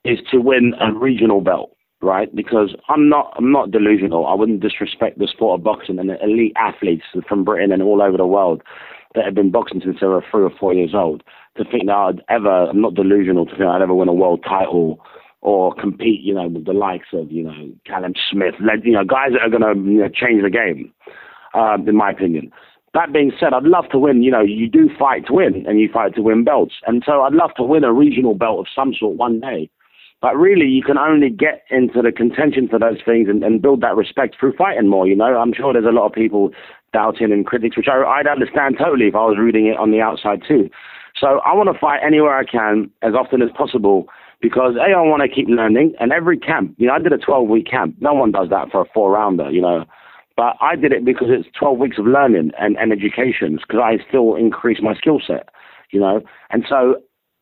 [0.06, 2.34] is to win a regional belt, right?
[2.34, 4.26] Because I'm not I'm not delusional.
[4.26, 8.02] I wouldn't disrespect the sport of boxing and the elite athletes from Britain and all
[8.02, 8.62] over the world
[9.14, 11.22] that have been boxing since they were three or four years old.
[11.56, 14.44] To think that I'd ever I'm not delusional to think I'd ever win a world
[14.46, 15.00] title
[15.46, 19.30] or compete, you know, with the likes of, you know, Callum Smith, you know, guys
[19.32, 20.92] that are going to you know, change the game,
[21.54, 22.50] um, in my opinion.
[22.94, 24.22] That being said, I'd love to win.
[24.22, 27.22] You know, you do fight to win, and you fight to win belts, and so
[27.22, 29.70] I'd love to win a regional belt of some sort one day.
[30.22, 33.82] But really, you can only get into the contention for those things and, and build
[33.82, 35.06] that respect through fighting more.
[35.06, 36.50] You know, I'm sure there's a lot of people
[36.92, 40.00] doubting and critics, which I, I'd understand totally if I was reading it on the
[40.00, 40.70] outside too.
[41.18, 44.06] So I want to fight anywhere I can as often as possible
[44.40, 45.94] because A, I want to keep learning.
[46.00, 47.96] And every camp, you know, I did a 12 week camp.
[48.00, 49.84] No one does that for a four rounder, you know.
[50.36, 53.96] But I did it because it's 12 weeks of learning and, and education because I
[54.06, 55.48] still increase my skill set,
[55.90, 56.20] you know.
[56.50, 56.96] And so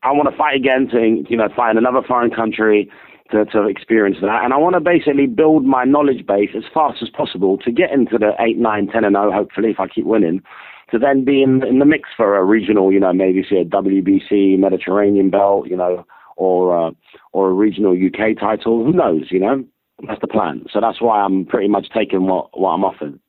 [0.05, 2.89] I want to fight again to, you know, fight in another foreign country
[3.31, 4.43] to, to experience that.
[4.43, 7.91] And I want to basically build my knowledge base as fast as possible to get
[7.91, 10.43] into the 8, 9, 10 and 0, hopefully, if I keep winning,
[10.91, 13.65] to then be in, in the mix for a regional, you know, maybe say a
[13.65, 16.05] WBC Mediterranean belt, you know,
[16.37, 16.91] or, uh,
[17.33, 18.85] or a regional UK title.
[18.85, 19.65] Who knows, you know?
[20.07, 20.65] That's the plan.
[20.71, 23.19] So that's why I'm pretty much taking what, what I'm offered.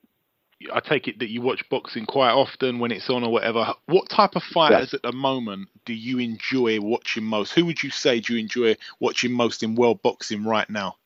[0.72, 3.74] I take it that you watch boxing quite often when it's on or whatever.
[3.86, 4.96] What type of fighters yeah.
[4.96, 7.52] at the moment do you enjoy watching most?
[7.52, 10.96] Who would you say do you enjoy watching most in world boxing right now?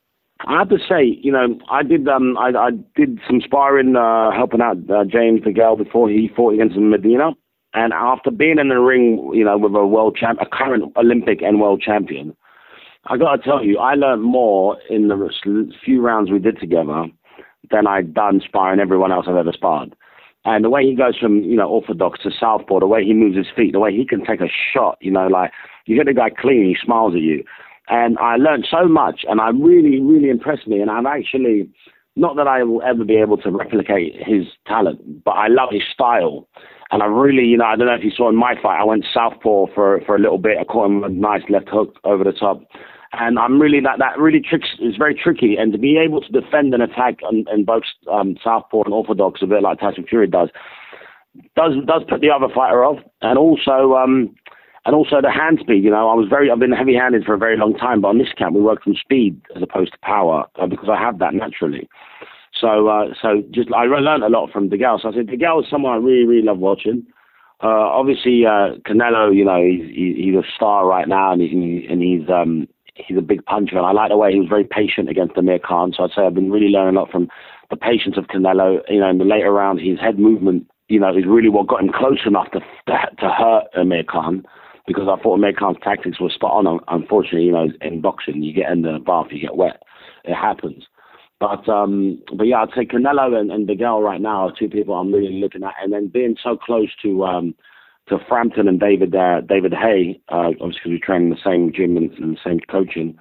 [0.46, 4.30] I have to say, you know, I did um, I, I did some sparring, uh,
[4.30, 7.32] helping out uh, James DeGale before he fought against Medina,
[7.74, 11.42] and after being in the ring, you know, with a world champ, a current Olympic
[11.42, 12.34] and world champion,
[13.04, 15.30] I got to tell you, I learned more in the
[15.84, 17.06] few rounds we did together
[17.70, 19.94] than I'd done sparring everyone else I've ever sparred.
[20.44, 23.36] And the way he goes from, you know, orthodox to southpaw, the way he moves
[23.36, 25.52] his feet, the way he can take a shot, you know, like
[25.84, 27.44] you get the guy clean, he smiles at you.
[27.88, 30.80] And I learned so much, and I really, really impressed me.
[30.80, 31.68] And I've actually,
[32.16, 35.82] not that I will ever be able to replicate his talent, but I love his
[35.92, 36.48] style.
[36.92, 38.84] And I really, you know, I don't know if you saw in my fight, I
[38.84, 40.58] went southpaw for for a little bit.
[40.58, 42.62] I caught him a nice left hook over the top.
[43.12, 45.56] And I'm really that that really tricks is very tricky.
[45.56, 49.42] And to be able to defend and attack in, in both um, southpaw and orthodox,
[49.42, 50.48] a bit like Tyson Fury does,
[51.56, 52.98] does does put the other fighter off.
[53.20, 54.34] And also, um,
[54.86, 55.82] and also the hand speed.
[55.82, 58.18] You know, I was very I've been heavy-handed for a very long time, but on
[58.18, 61.34] this camp we worked from speed as opposed to power uh, because I have that
[61.34, 61.88] naturally.
[62.58, 65.00] So, uh, so just I learned a lot from DeGale.
[65.00, 67.06] So I said DeGale is someone I really, really love watching.
[67.62, 72.00] Uh, obviously, uh, Canelo, you know, he's he's a star right now, and he, and
[72.02, 73.76] he's um he's a big puncher.
[73.76, 75.92] And I like the way he was very patient against Amir Khan.
[75.96, 77.28] So I'd say I've been really learning a lot from
[77.70, 78.80] the patience of Canelo.
[78.88, 81.82] You know, in the later rounds, his head movement, you know, is really what got
[81.82, 84.44] him close enough to to hurt Amir Khan.
[84.86, 86.80] Because I thought Amir Khan's tactics were spot on.
[86.88, 89.82] Unfortunately, you know, in boxing, you get in the bath, you get wet.
[90.24, 90.84] It happens.
[91.38, 94.94] But um, but yeah, I'd say Canelo and, and Miguel right now are two people
[94.94, 97.54] I'm really looking at, and then being so close to um,
[98.10, 101.72] to Frampton and David uh, David Haye, uh, obviously because we train in the same
[101.72, 103.16] gym and, and the same coaching.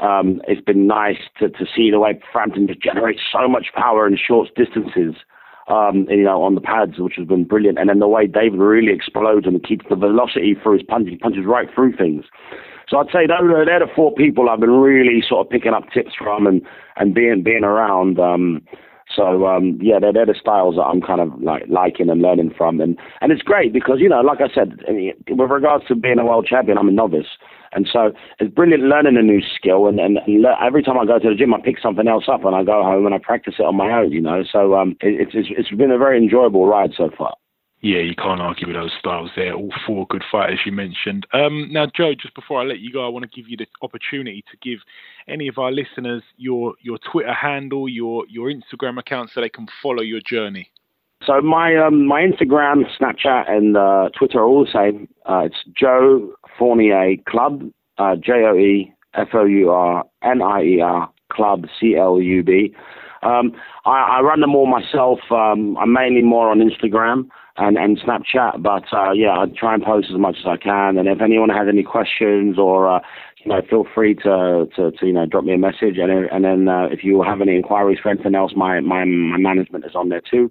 [0.00, 4.16] Um, it's been nice to, to see the way Frampton generates so much power in
[4.16, 5.16] short distances,
[5.66, 7.78] um, you know, on the pads, which has been brilliant.
[7.78, 11.16] And then the way David really explodes and keeps the velocity through his punches, he
[11.18, 12.24] punches right through things.
[12.88, 15.90] So I'd say they're, they're the four people I've been really sort of picking up
[15.92, 16.62] tips from and,
[16.96, 18.18] and being being around.
[18.20, 18.62] Um,
[19.14, 22.52] so um, yeah, they're, they're the styles that I'm kind of like liking and learning
[22.56, 24.80] from, and and it's great because you know, like I said,
[25.28, 27.38] with regards to being a world champion, I'm a novice,
[27.72, 29.86] and so it's brilliant learning a new skill.
[29.86, 30.18] And and,
[30.62, 32.82] every time I go to the gym, I pick something else up, and I go
[32.82, 34.12] home and I practice it on my own.
[34.12, 37.34] You know, so um, it, it's it's been a very enjoyable ride so far
[37.80, 39.54] yeah, you can't argue with those styles there.
[39.54, 41.26] All four good fighters you mentioned.
[41.32, 43.66] Um, now, Joe, just before I let you go, I want to give you the
[43.82, 44.80] opportunity to give
[45.28, 49.68] any of our listeners your your Twitter handle, your your Instagram account, so they can
[49.80, 50.70] follow your journey.
[51.24, 55.08] So my um, my Instagram, Snapchat, and uh, Twitter are all the same.
[55.26, 57.62] Uh, it's Joe Fournier Club,
[57.98, 62.20] uh, J O E F O U R N I E R Club C L
[62.20, 62.74] U B.
[63.22, 63.52] Um,
[63.84, 65.20] I, I run them all myself.
[65.30, 68.62] Um, I'm mainly more on Instagram and, and Snapchat.
[68.62, 70.98] But uh, yeah, I try and post as much as I can.
[70.98, 73.00] And if anyone has any questions or uh,
[73.44, 75.98] you know, feel free to, to, to you know drop me a message.
[75.98, 79.38] And and then uh, if you have any inquiries for anything else, my my my
[79.38, 80.50] management is on there too.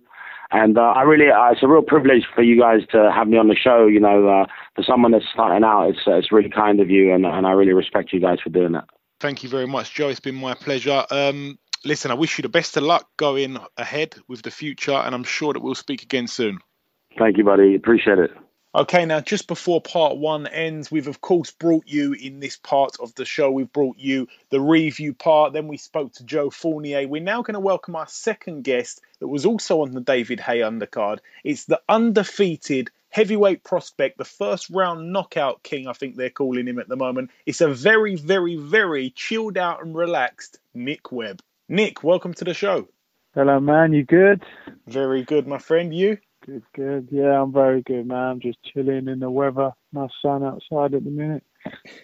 [0.50, 3.38] And uh, I really, uh, it's a real privilege for you guys to have me
[3.38, 3.86] on the show.
[3.86, 7.13] You know, uh, for someone that's starting out, it's uh, it's really kind of you,
[7.13, 8.86] and and I really respect you guys for doing that.
[9.20, 10.10] Thank you very much, Joe.
[10.10, 11.04] It's been my pleasure.
[11.12, 15.13] Um, listen, I wish you the best of luck going ahead with the future, and
[15.13, 16.60] I'm sure that we'll speak again soon.
[17.18, 17.76] Thank you, buddy.
[17.76, 18.32] Appreciate it.
[18.76, 22.98] Okay, now just before part one ends, we've of course brought you in this part
[23.00, 25.54] of the show, we've brought you the review part.
[25.54, 27.08] Then we spoke to Joe Fournier.
[27.08, 30.60] We're now going to welcome our second guest that was also on the David Haye
[30.60, 31.20] undercard.
[31.44, 36.78] It's the undefeated heavyweight prospect, the first round knockout king, I think they're calling him
[36.78, 37.32] at the moment.
[37.48, 41.42] It's a very, very, very chilled out and relaxed Nick Webb.
[41.68, 42.88] Nick, welcome to the show.
[43.34, 43.94] Hello, man.
[43.94, 44.44] You good?
[44.86, 45.94] Very good, my friend.
[45.96, 46.18] You?
[46.48, 47.10] Good, good.
[47.12, 48.18] Yeah, I'm very good, man.
[48.18, 49.72] I'm just chilling in the weather.
[49.92, 51.44] Nice sun outside at the minute.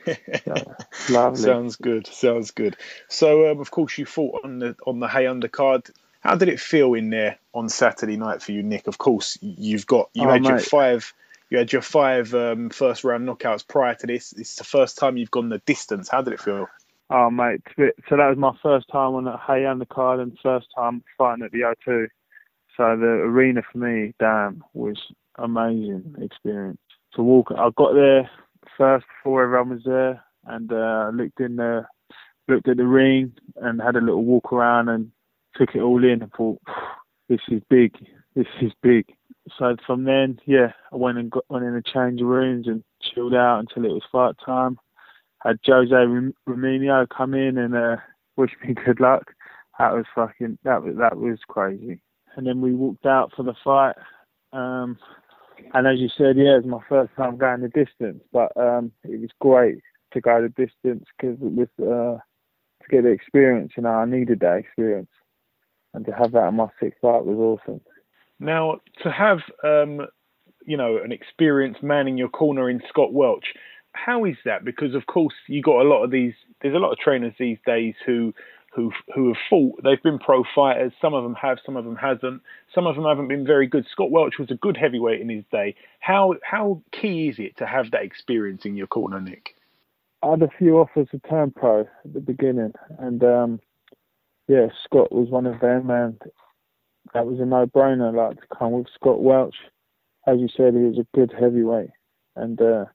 [1.10, 1.42] lovely.
[1.42, 2.08] Sounds good.
[2.08, 2.76] Sounds good.
[3.08, 5.90] So, um, of course, you fought on the on the Haye undercard.
[6.20, 8.88] How did it feel in there on Saturday night for you, Nick?
[8.88, 10.68] Of course, you've got you Oh, had your mate.
[10.68, 11.14] five.
[11.50, 14.34] You had your five um, first round knockouts prior to this.
[14.34, 16.10] It's the first time you've gone the distance.
[16.10, 16.68] How did it feel?
[17.10, 17.62] Oh, mate.
[17.78, 21.52] So that was my first time on the Haye undercard and first time fighting at
[21.52, 22.08] the O2.
[22.78, 24.98] So the arena for me, damn, was
[25.38, 26.80] amazing experience.
[27.16, 28.30] To walk, I got there
[28.78, 31.86] first before everyone was there, and uh, looked in the
[32.48, 35.12] looked at the ring and had a little walk around and
[35.56, 36.60] took it all in and thought,
[37.30, 37.94] this is big,
[38.36, 39.06] this is big.
[39.58, 43.36] So from then, yeah, I went and got went in a change rooms and chilled
[43.36, 44.78] out until it was fight time.
[45.42, 47.98] Had Jose Raminho come in and uh,
[48.38, 49.34] wish me good luck.
[49.80, 52.02] That was fucking that was that was crazy.
[52.36, 53.96] And then we walked out for the fight.
[54.52, 54.98] Um,
[55.74, 58.92] and as you said, yeah, it was my first time going the distance, but um,
[59.04, 59.80] it was great
[60.14, 62.20] to go the distance because it was uh,
[62.84, 63.74] to get the experience.
[63.78, 65.10] You know, I needed that experience,
[65.94, 67.82] and to have that in my sixth fight was awesome.
[68.40, 70.08] Now, to have um,
[70.66, 73.46] you know an experienced man in your corner in Scott Welch,
[73.94, 74.66] how is that?
[74.66, 76.34] Because of course you got a lot of these.
[76.62, 78.34] There's a lot of trainers these days who
[78.76, 79.82] who who have fought.
[79.84, 80.92] They've been pro fighters.
[81.02, 82.42] Some of them have, some of them hasn't.
[82.74, 83.86] Some of them haven't been very good.
[83.92, 85.76] Scott Welch was a good heavyweight in his day.
[86.00, 89.56] How how key is it to have that experience in your corner, Nick?
[90.24, 93.60] I had a few offers to turn pro at the beginning, and um,
[94.48, 96.20] yeah, Scott was one of them, and
[97.14, 98.14] that was a no-brainer.
[98.14, 99.56] Like to come with Scott Welch,
[100.26, 101.92] as you said, he was a good heavyweight,
[102.36, 102.86] and uh,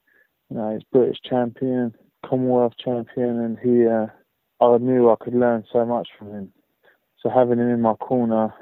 [0.51, 1.95] you know he's British champion,
[2.26, 4.07] Commonwealth champion, and he uh,
[4.61, 6.53] I knew I could learn so much from him.
[7.21, 8.55] So having him in my corner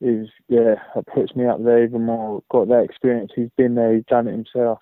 [0.00, 2.42] is yeah, it puts me up there even more.
[2.50, 3.32] Got that experience.
[3.34, 3.94] He's been there.
[3.94, 4.78] He's done it himself.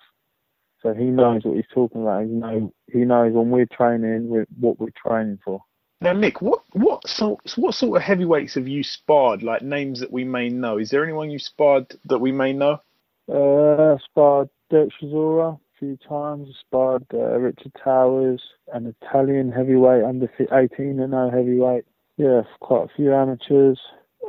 [0.81, 2.23] So he knows what he's talking about.
[2.23, 5.61] He know he knows when we're training, we're, what we're training for.
[6.01, 9.43] Now, Nick, what what sort what sort of heavyweights have you sparred?
[9.43, 10.77] Like names that we may know.
[10.77, 12.79] Is there anyone you sparred that we may know?
[13.27, 16.49] Uh, sparred Dereck Chisora few times.
[16.59, 18.41] Sparred uh, Richard Towers,
[18.73, 21.85] an Italian heavyweight under 18 and no heavyweight.
[22.17, 23.79] Yeah, quite a few amateurs.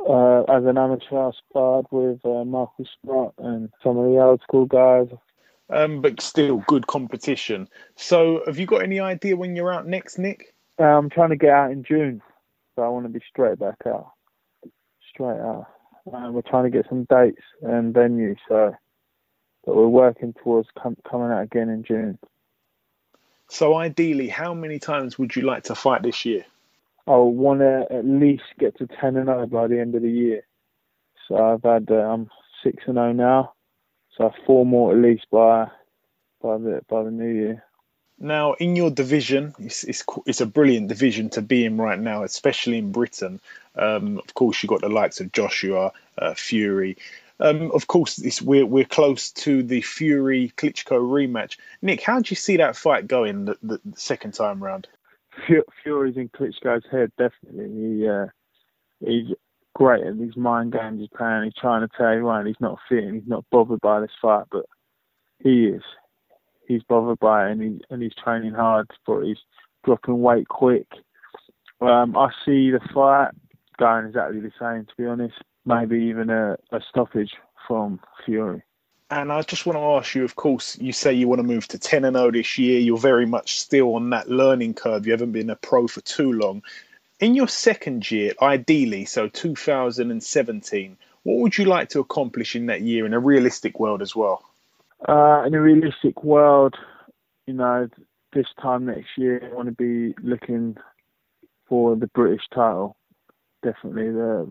[0.07, 4.41] Uh, as an amateur, I sparred with uh, Michael Sprott and some of the old
[4.41, 5.07] school guys.
[5.69, 7.67] Um, but still good competition.
[7.95, 10.53] So, have you got any idea when you're out next, Nick?
[10.79, 12.21] Uh, I'm trying to get out in June,
[12.75, 14.11] so I want to be straight back out.
[15.13, 15.67] Straight out.
[16.11, 18.75] Uh, we're trying to get some dates and venues, so
[19.65, 22.17] but we're working towards com- coming out again in June.
[23.49, 26.45] So ideally, how many times would you like to fight this year?
[27.07, 30.11] I want to at least get to 10 and 0 by the end of the
[30.11, 30.43] year.
[31.27, 32.29] So I've had uh, I'm
[32.63, 33.53] 6 and 0 now.
[34.17, 35.67] So four more at least by
[36.41, 37.63] by the by the new year.
[38.19, 42.23] Now, in your division, it's, it's, it's a brilliant division to be in right now,
[42.23, 43.41] especially in Britain.
[43.75, 46.97] Um, of course, you've got the likes of Joshua, uh, Fury,
[47.41, 51.57] um, of course, this, we're we're close to the Fury Klitschko rematch.
[51.81, 54.87] Nick, how do you see that fight going the, the, the second time round?
[55.83, 57.97] Fury's in Klitschko's head, definitely.
[57.97, 58.27] He uh,
[58.99, 59.35] he's
[59.73, 61.45] great at these mind games he's playing.
[61.45, 64.45] He's trying to tell everyone he's not fit and he's not bothered by this fight,
[64.51, 64.65] but
[65.39, 65.81] he is.
[66.67, 69.25] He's bothered by it and, he, and he's training hard it.
[69.25, 69.37] He's
[69.83, 70.87] dropping weight quick.
[71.79, 73.31] Um, I see the fight
[73.77, 77.33] going exactly the same, to be honest maybe even a, a stoppage
[77.67, 78.63] from Fury.
[79.09, 81.67] And I just want to ask you, of course, you say you want to move
[81.69, 82.79] to 10 and 0 this year.
[82.79, 85.05] You're very much still on that learning curve.
[85.05, 86.63] You haven't been a pro for too long.
[87.19, 92.81] In your second year, ideally, so 2017, what would you like to accomplish in that
[92.81, 94.43] year in a realistic world as well?
[95.07, 96.75] Uh, in a realistic world,
[97.47, 97.89] you know,
[98.33, 100.77] this time next year, I want to be looking
[101.67, 102.95] for the British title.
[103.61, 104.49] Definitely the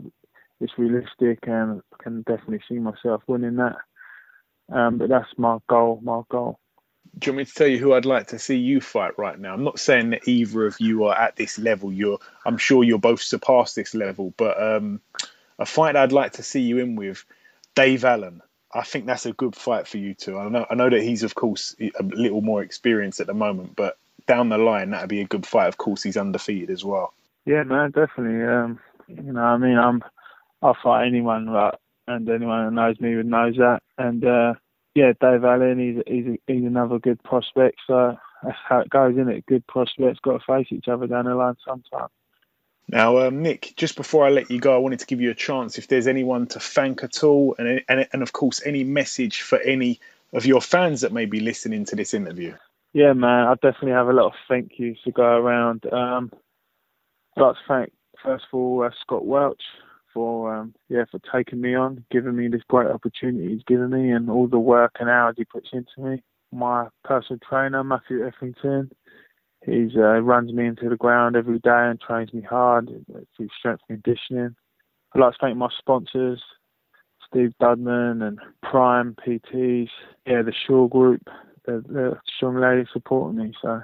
[0.61, 3.77] it's realistic and I can definitely see myself winning that.
[4.73, 6.59] Um, but that's my goal, my goal.
[7.19, 9.39] Do you want me to tell you who I'd like to see you fight right
[9.39, 9.53] now?
[9.53, 11.93] I'm not saying that either of you are at this level.
[11.93, 15.01] You're, I'm sure you're both surpassed this level, but um,
[15.59, 17.25] a fight I'd like to see you in with,
[17.75, 18.43] Dave Allen.
[18.73, 20.39] I think that's a good fight for you two.
[20.39, 23.75] I know, I know that he's of course a little more experienced at the moment,
[23.75, 25.67] but down the line that'd be a good fight.
[25.67, 27.13] Of course, he's undefeated as well.
[27.45, 28.45] Yeah, man, definitely.
[28.45, 30.05] Um, you know, I mean, I'm
[30.63, 31.75] I'll fight anyone, right?
[32.07, 33.83] And anyone who knows me would knows that.
[33.99, 34.55] And uh,
[34.95, 37.79] yeah, Dave Allen, he's he's he's another good prospect.
[37.87, 39.47] So that's how it goes, isn't it?
[39.47, 42.09] Good prospects got to face each other down the line sometime.
[42.89, 45.35] Now, um, Nick, just before I let you go, I wanted to give you a
[45.35, 49.43] chance if there's anyone to thank at all, and and and of course any message
[49.43, 50.01] for any
[50.33, 52.55] of your fans that may be listening to this interview.
[52.93, 55.87] Yeah, man, I definitely have a lot of thank yous to go around.
[55.93, 56.33] Um,
[57.37, 57.93] I'd like to thank
[58.23, 59.63] first of all uh, Scott Welch
[60.13, 64.11] for um, yeah for taking me on, giving me this great opportunity he's given me,
[64.11, 66.23] and all the work and hours he puts into me.
[66.53, 68.91] My personal trainer Matthew Effington,
[69.65, 72.89] he uh, runs me into the ground every day and trains me hard
[73.37, 74.57] through strength and conditioning.
[75.15, 76.43] I'd like to thank my sponsors,
[77.27, 79.89] Steve Dudman and Prime PTs,
[80.27, 81.23] yeah, the Shaw Group,
[81.67, 83.53] the, the strong ladies supporting me.
[83.61, 83.83] So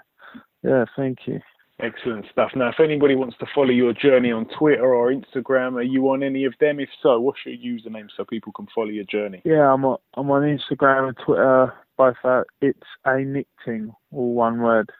[0.62, 1.40] yeah, thank you.
[1.78, 2.52] Excellent stuff.
[2.56, 6.22] Now, if anybody wants to follow your journey on Twitter or Instagram, are you on
[6.22, 6.80] any of them?
[6.80, 9.42] If so, what's your username so people can follow your journey?
[9.44, 14.32] Yeah, I'm on, I'm on Instagram and Twitter, both at It's a Nick Ting, all
[14.32, 14.90] one word.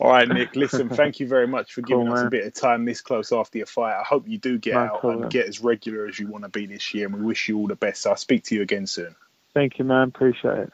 [0.00, 0.56] All right, Nick.
[0.56, 3.30] Listen, thank you very much for giving cool, us a bit of time this close
[3.30, 3.94] after your fight.
[3.94, 6.50] I hope you do get no out and get as regular as you want to
[6.50, 8.08] be this year, and we wish you all the best.
[8.08, 9.14] I'll speak to you again soon.
[9.54, 10.08] Thank you, man.
[10.08, 10.72] Appreciate it.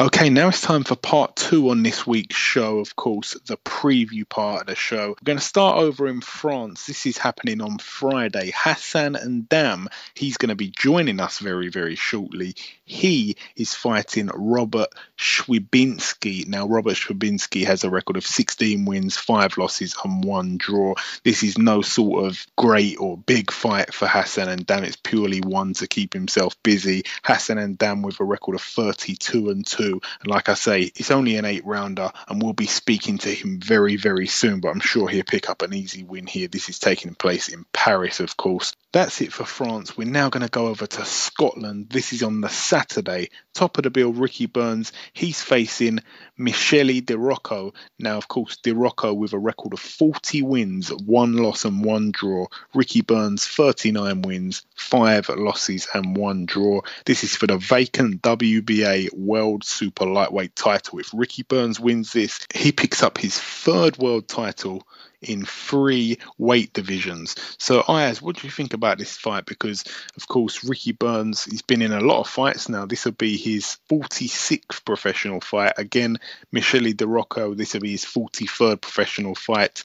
[0.00, 4.28] Okay, now it's time for part two on this week's show, of course, the preview
[4.28, 5.10] part of the show.
[5.10, 6.86] We're going to start over in France.
[6.86, 8.50] This is happening on Friday.
[8.52, 9.86] Hassan N'Dam,
[10.16, 12.56] he's going to be joining us very, very shortly.
[12.84, 16.46] He is fighting Robert Schwibinski.
[16.48, 20.94] Now, Robert Schwibinski has a record of 16 wins, 5 losses, and 1 draw.
[21.22, 24.82] This is no sort of great or big fight for Hassan N'Dam.
[24.82, 27.04] It's purely one to keep himself busy.
[27.22, 30.00] Hassan N'Dam with a record of 32 and 2 two.
[30.20, 33.60] And like I say, it's only an eight rounder, and we'll be speaking to him
[33.60, 34.60] very, very soon.
[34.60, 36.48] But I'm sure he'll pick up an easy win here.
[36.48, 38.74] This is taking place in Paris, of course.
[38.92, 39.96] That's it for France.
[39.96, 41.88] We're now going to go over to Scotland.
[41.90, 43.30] This is on the Saturday.
[43.52, 44.90] Top of the bill, Ricky Burns.
[45.12, 46.00] He's facing
[46.36, 47.72] Michele Di Rocco.
[48.00, 52.10] Now, of course, Di Rocco with a record of 40 wins, one loss and one
[52.10, 52.48] draw.
[52.74, 56.80] Ricky Burns, 39 wins, five losses and one draw.
[57.06, 60.98] This is for the vacant WBA World Super Lightweight title.
[60.98, 64.84] If Ricky Burns wins this, he picks up his third world title
[65.24, 67.34] in three weight divisions.
[67.58, 69.46] So, Ayaz, what do you think about this fight?
[69.46, 69.84] Because,
[70.16, 72.86] of course, Ricky Burns, he's been in a lot of fights now.
[72.86, 75.72] This will be his 46th professional fight.
[75.76, 76.18] Again,
[76.52, 79.82] Michele Di Rocco, this will be his 43rd professional fight.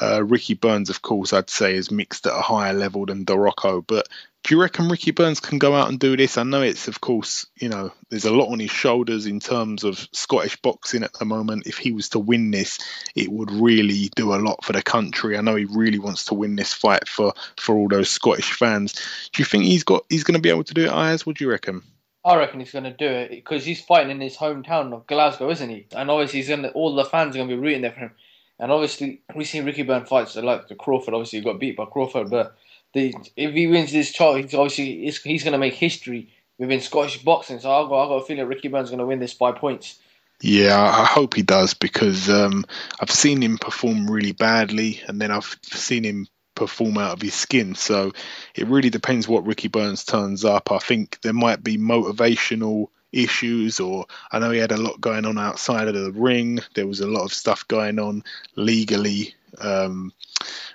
[0.00, 3.34] Uh, Ricky Burns, of course, I'd say is mixed at a higher level than Di
[3.34, 4.08] Rocco, but
[4.44, 6.36] do you reckon Ricky Burns can go out and do this?
[6.36, 9.84] I know it's, of course, you know, there's a lot on his shoulders in terms
[9.84, 11.66] of Scottish boxing at the moment.
[11.66, 12.78] If he was to win this,
[13.14, 15.38] it would really do a lot for the country.
[15.38, 18.94] I know he really wants to win this fight for for all those Scottish fans.
[19.32, 21.24] Do you think he's got he's going to be able to do it, Ayaz?
[21.24, 21.82] What do you reckon?
[22.24, 25.50] I reckon he's going to do it because he's fighting in his hometown of Glasgow,
[25.50, 25.86] isn't he?
[25.94, 27.98] And obviously, he's going to, all the fans are going to be rooting there for
[27.98, 28.12] him.
[28.60, 31.14] And obviously, we've seen Ricky Burns fights like the Crawford.
[31.14, 32.56] Obviously, he got beat by Crawford, but
[32.92, 37.22] the if he wins this title, he's obviously he's, going to make history within Scottish
[37.22, 37.60] boxing.
[37.60, 39.98] So I've got, I've got a feeling Ricky Burns going to win this by points.
[40.40, 42.64] Yeah, I hope he does because um,
[43.00, 47.34] I've seen him perform really badly, and then I've seen him perform out of his
[47.34, 47.74] skin.
[47.76, 48.12] So
[48.54, 50.72] it really depends what Ricky Burns turns up.
[50.72, 55.26] I think there might be motivational issues, or I know he had a lot going
[55.26, 56.60] on outside of the ring.
[56.74, 58.24] There was a lot of stuff going on
[58.56, 59.34] legally.
[59.58, 60.12] Um,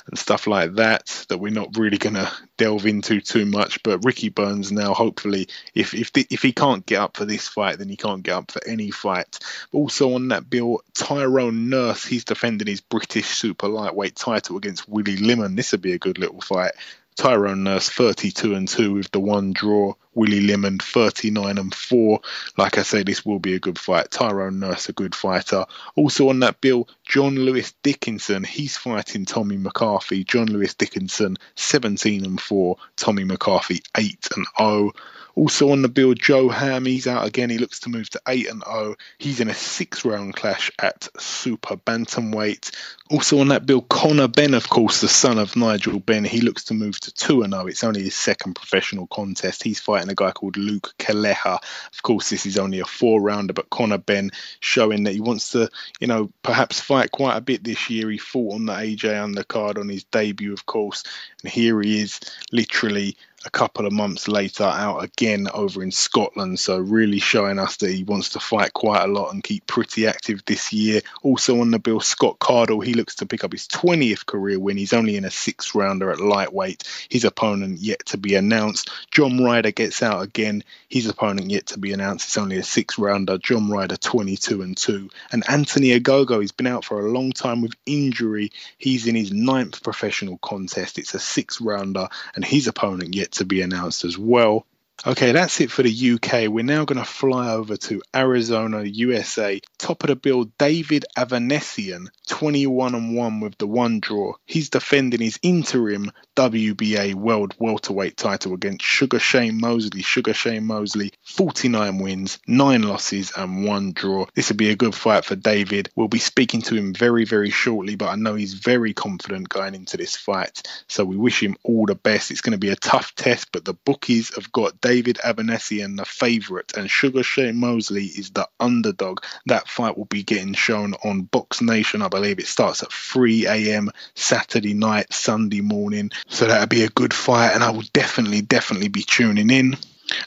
[0.08, 3.84] and stuff like that that we're not really going to delve into too much.
[3.84, 7.48] But Ricky Burns now, hopefully, if if the, if he can't get up for this
[7.48, 9.40] fight, then he can't get up for any fight.
[9.74, 15.18] Also on that bill, Tyrone Nurse, he's defending his British super lightweight title against Willie
[15.18, 15.58] Limond.
[15.58, 16.72] This would be a good little fight.
[17.18, 19.96] Tyrone Nurse 32 and 2 with the one draw.
[20.14, 22.20] Willie Limond 39 and 4.
[22.58, 24.12] Like I say, this will be a good fight.
[24.12, 25.66] Tyrone Nurse, a good fighter.
[25.96, 28.44] Also on that bill, John Lewis Dickinson.
[28.44, 30.24] He's fighting Tommy McCarthy.
[30.24, 32.78] John Lewis Dickinson 17 and 4.
[32.96, 34.92] Tommy McCarthy 8 and 0.
[35.38, 37.52] Also on the bill, Joe Ham, he's out again.
[37.52, 38.96] He looks to move to 8 and 0.
[39.20, 42.76] He's in a six round clash at super bantamweight.
[43.12, 46.64] Also on that bill, Conor Benn, of course, the son of Nigel Benn, he looks
[46.66, 47.68] to move to 2 and 0.
[47.68, 49.62] It's only his second professional contest.
[49.62, 51.60] He's fighting a guy called Luke Keleha.
[51.94, 55.52] Of course, this is only a four rounder, but Conor Benn showing that he wants
[55.52, 55.70] to,
[56.00, 58.10] you know, perhaps fight quite a bit this year.
[58.10, 61.04] He fought on the AJ undercard on his debut, of course,
[61.44, 62.20] and here he is
[62.52, 63.18] literally
[63.48, 66.60] a couple of months later out again over in Scotland.
[66.60, 70.06] So really showing us that he wants to fight quite a lot and keep pretty
[70.06, 71.00] active this year.
[71.24, 72.84] Also on the bill, Scott Cardle.
[72.84, 74.76] He looks to pick up his 20th career win.
[74.76, 76.84] He's only in a six rounder at lightweight.
[77.10, 78.92] His opponent yet to be announced.
[79.12, 80.66] John Ryder gets out again.
[80.90, 82.28] His opponent yet to be announced.
[82.28, 83.38] It's only a six rounder.
[83.38, 85.10] John Ryder 22 and 2.
[85.32, 88.52] And Anthony Agogo, he's been out for a long time with injury.
[88.78, 91.00] He's in his ninth professional contest.
[91.00, 94.66] It's a six rounder, and his opponent yet to be announced as well.
[95.06, 96.50] Okay, that's it for the UK.
[96.50, 99.62] We're now going to fly over to Arizona, USA.
[99.78, 104.34] Top of the bill, David Avanesyan, 21 and 1 with the one draw.
[104.48, 110.02] He's defending his interim WBA World Welterweight title against Sugar Shane Mosley.
[110.02, 114.26] Sugar Shane Mosley, 49 wins, 9 losses, and 1 draw.
[114.34, 115.92] This will be a good fight for David.
[115.96, 119.76] We'll be speaking to him very, very shortly, but I know he's very confident going
[119.76, 120.68] into this fight.
[120.88, 122.32] So we wish him all the best.
[122.32, 126.06] It's going to be a tough test, but the bookies have got David Avanesyan, the
[126.06, 129.20] favourite, and Sugar Shane Mosley is the underdog.
[129.48, 132.02] That fight will be getting shown on Box Nation.
[132.02, 133.92] I believe it starts at 3 a.m.
[134.16, 136.12] Saturday night, Sunday morning.
[136.30, 139.76] So that'll be a good fight, and I will definitely, definitely be tuning in.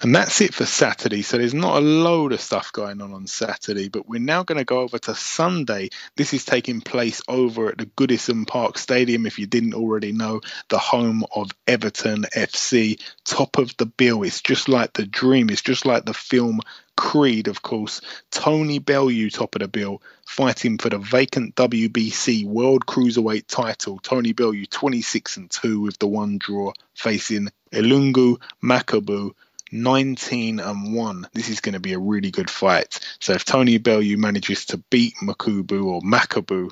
[0.02, 1.22] And that's it for Saturday.
[1.22, 4.58] So there's not a load of stuff going on on Saturday, but we're now going
[4.58, 5.90] to go over to Sunday.
[6.16, 9.26] This is taking place over at the Goodison Park Stadium.
[9.26, 14.22] If you didn't already know, the home of Everton FC, top of the bill.
[14.22, 15.50] It's just like the dream.
[15.50, 16.60] It's just like the film
[16.96, 18.02] Creed, of course.
[18.30, 23.98] Tony Bellew, top of the bill, fighting for the vacant WBC World Cruiserweight title.
[24.02, 29.32] Tony Bellew, 26 and 2 with the one draw, facing Ilunga Makabu,
[29.72, 31.28] 19 and 1.
[31.32, 33.00] This is going to be a really good fight.
[33.20, 36.70] So if Tony Bellew manages to beat Makubu or Makabu,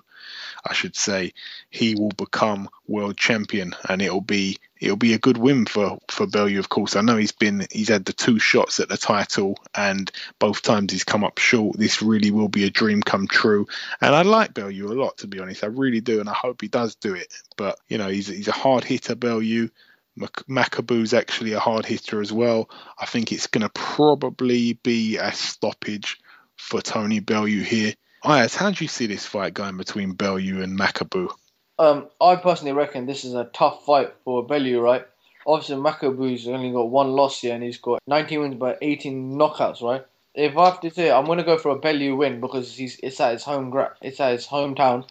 [0.64, 1.32] I should say,
[1.70, 6.26] he will become world champion and it'll be it'll be a good win for for
[6.26, 6.96] Bellew of course.
[6.96, 10.92] I know he's been he's had the two shots at the title and both times
[10.92, 11.78] he's come up short.
[11.78, 13.66] This really will be a dream come true.
[14.00, 15.64] And I like Bellew a lot to be honest.
[15.64, 17.32] I really do and I hope he does do it.
[17.56, 19.70] But you know, he's he's a hard hitter Bellew
[20.18, 22.70] Makabu's actually a hard hitter as well.
[22.98, 26.18] I think it's going to probably be a stoppage
[26.56, 27.94] for Tony Bellew here.
[28.24, 31.30] Ayaz, how do you see this fight going between Bellew and Makabu?
[31.78, 35.06] Um, I personally reckon this is a tough fight for Bellew, right?
[35.46, 39.82] Obviously, Makabu's only got one loss here and he's got 19 wins by 18 knockouts,
[39.82, 40.04] right?
[40.34, 42.98] If I have to say, I'm going to go for a Bellew win because he's
[43.02, 45.08] it's at his home gra- it's at his hometown,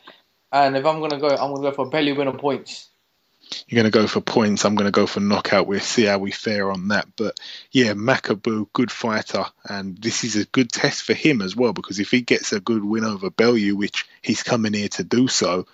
[0.51, 2.38] and if I'm going to go, I'm going to go for a Bellew win on
[2.38, 2.89] points
[3.68, 4.66] you're going to go for points.
[4.66, 5.68] I'm going to go for knockout.
[5.68, 7.08] We'll see how we fare on that.
[7.16, 7.39] But
[7.72, 12.00] yeah, Makabu, good fighter, and this is a good test for him as well because
[12.00, 15.66] if he gets a good win over Bellew, which he's coming here to do so,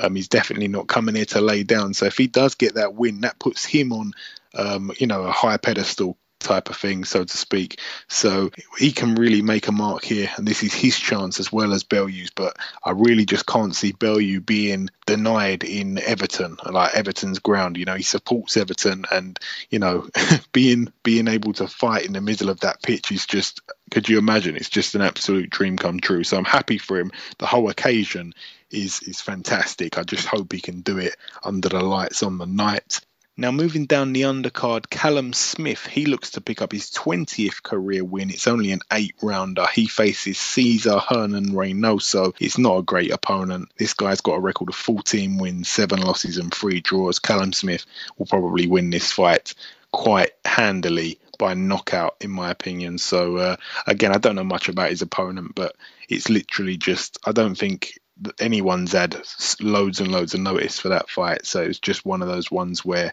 [0.00, 1.94] um, he's definitely not coming here to lay down.
[1.94, 4.12] So if he does get that win, that puts him on,
[4.54, 7.80] um, you know, a high pedestal type of thing, so to speak.
[8.08, 11.72] So he can really make a mark here, and this is his chance as well
[11.72, 12.30] as Bellew's.
[12.30, 17.76] But I really just can't see Bellew being denied in Everton, like Everton's ground.
[17.76, 19.38] You know, he supports Everton, and
[19.70, 20.08] you know,
[20.52, 23.60] being being able to fight in the middle of that pitch is just.
[23.90, 24.54] Could you imagine?
[24.54, 26.22] It's just an absolute dream come true.
[26.22, 27.10] So I'm happy for him.
[27.38, 28.34] The whole occasion
[28.70, 29.98] is is fantastic.
[29.98, 33.00] I just hope he can do it under the lights on the night.
[33.40, 38.04] Now, moving down the undercard, Callum Smith, he looks to pick up his 20th career
[38.04, 38.30] win.
[38.30, 39.64] It's only an eight rounder.
[39.72, 42.34] He faces Cesar Hernan Reynoso.
[42.40, 43.70] It's not a great opponent.
[43.78, 47.20] This guy's got a record of 14 wins, seven losses, and three draws.
[47.20, 47.86] Callum Smith
[48.16, 49.54] will probably win this fight
[49.92, 52.98] quite handily by knockout, in my opinion.
[52.98, 55.76] So, uh, again, I don't know much about his opponent, but
[56.08, 58.00] it's literally just, I don't think
[58.38, 59.16] anyone's had
[59.60, 61.46] loads and loads of notice for that fight.
[61.46, 63.12] So it's just one of those ones where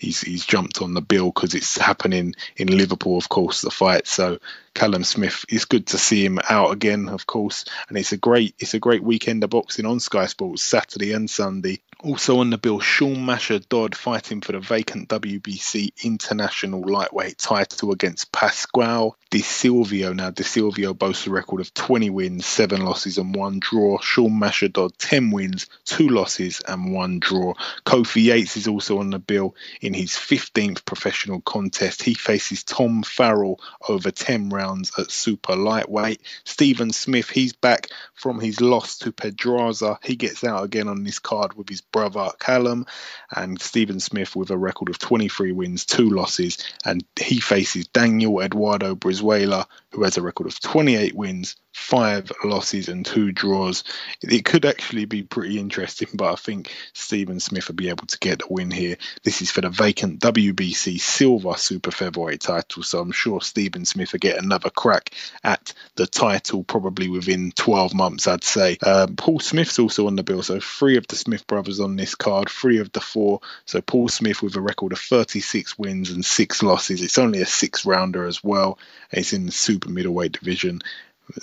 [0.00, 4.06] he's he's jumped on the bill because it's happening in Liverpool, of course, the fight.
[4.06, 4.38] So
[4.74, 8.54] Callum Smith, it's good to see him out again, of course, and it's a great
[8.58, 11.80] it's a great weekend of boxing on Sky Sports Saturday and Sunday.
[12.02, 17.92] Also on the bill, Sean Masher Dodd fighting for the vacant WBC International Lightweight title
[17.92, 20.14] against Pascual Di Silvio.
[20.14, 23.98] Now, Di Silvio boasts a record of 20 wins, 7 losses, and 1 draw.
[23.98, 27.52] Sean Masher Dodd, 10 wins, 2 losses, and 1 draw.
[27.84, 32.02] Kofi Yates is also on the bill in his 15th professional contest.
[32.02, 36.22] He faces Tom Farrell over 10 rounds at super lightweight.
[36.44, 39.98] Stephen Smith, he's back from his loss to Pedraza.
[40.02, 42.86] He gets out again on this card with his brother Callum,
[43.34, 48.40] and Stephen Smith with a record of 23 wins, two losses, and he faces Daniel
[48.40, 53.84] Eduardo Brizuela, who has a record of 28 wins, five losses and two draws.
[54.22, 58.18] It could actually be pretty interesting, but I think Stephen Smith will be able to
[58.18, 58.96] get the win here.
[59.24, 64.12] This is for the vacant WBC Silver Super Featherweight title, so I'm sure Stephen Smith
[64.12, 65.10] will get another crack
[65.42, 68.76] at the title probably within 12 months, I'd say.
[68.78, 72.14] Um, Paul Smith's also on the bill, so three of the Smith brothers on this
[72.14, 73.40] card, three of the four.
[73.64, 77.02] So Paul Smith with a record of 36 wins and six losses.
[77.02, 78.78] It's only a six rounder as well.
[79.10, 80.82] It's in the super middleweight division.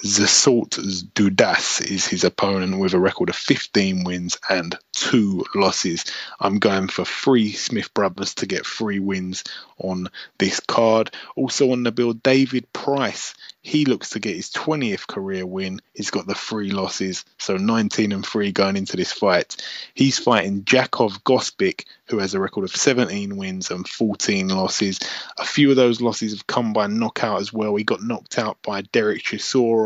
[0.04, 0.78] Zsolt
[1.14, 6.06] Dudas is his opponent with a record of 15 wins and two losses.
[6.40, 9.44] I'm going for three Smith brothers to get three wins
[9.78, 11.12] on this card.
[11.36, 13.34] Also on the bill, David Price.
[13.62, 15.82] He looks to get his 20th career win.
[15.94, 19.58] He's got the three losses, so 19 and 3 going into this fight.
[19.94, 25.00] He's fighting Jakov Gospic, who has a record of 17 wins and 14 losses.
[25.38, 27.76] A few of those losses have come by knockout as well.
[27.76, 29.77] He got knocked out by Dereck Chisora.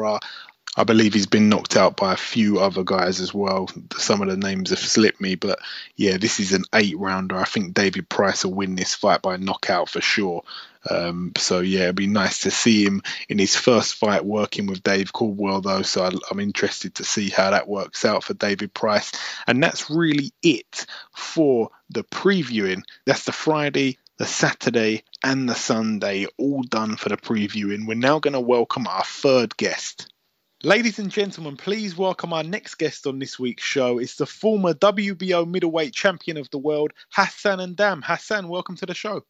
[0.78, 3.70] I believe he's been knocked out by a few other guys as well.
[3.98, 5.60] Some of the names have slipped me, but
[5.98, 7.36] yeah, this is an eight rounder.
[7.36, 10.44] I think David Price will win this fight by knockout for sure.
[10.90, 14.82] Um, so yeah, it'd be nice to see him in his first fight working with
[14.82, 15.82] Dave Coldwell, though.
[15.82, 19.12] So I'm interested to see how that works out for David Price.
[19.46, 22.84] And that's really it for the previewing.
[23.06, 27.88] That's the Friday the Saturday and the Sunday, all done for the previewing.
[27.88, 30.14] We're now going to welcome our third guest.
[30.62, 33.98] Ladies and gentlemen, please welcome our next guest on this week's show.
[33.98, 38.04] It's the former WBO middleweight champion of the world, Hassan N'Dam.
[38.04, 39.26] Hassan, welcome to the show.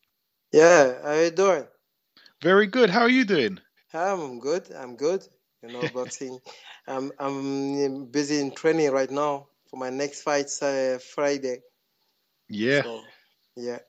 [0.52, 1.68] Yeah, how you doing?
[2.42, 2.90] Very good.
[2.90, 3.62] How are you doing?
[3.94, 4.70] I'm good.
[4.78, 5.26] I'm good.
[5.64, 6.38] You know, boxing.
[6.86, 11.62] I'm I'm busy in training right now for my next fight uh, Friday.
[12.50, 12.84] Yeah.
[12.84, 13.02] So,
[13.56, 13.80] yeah.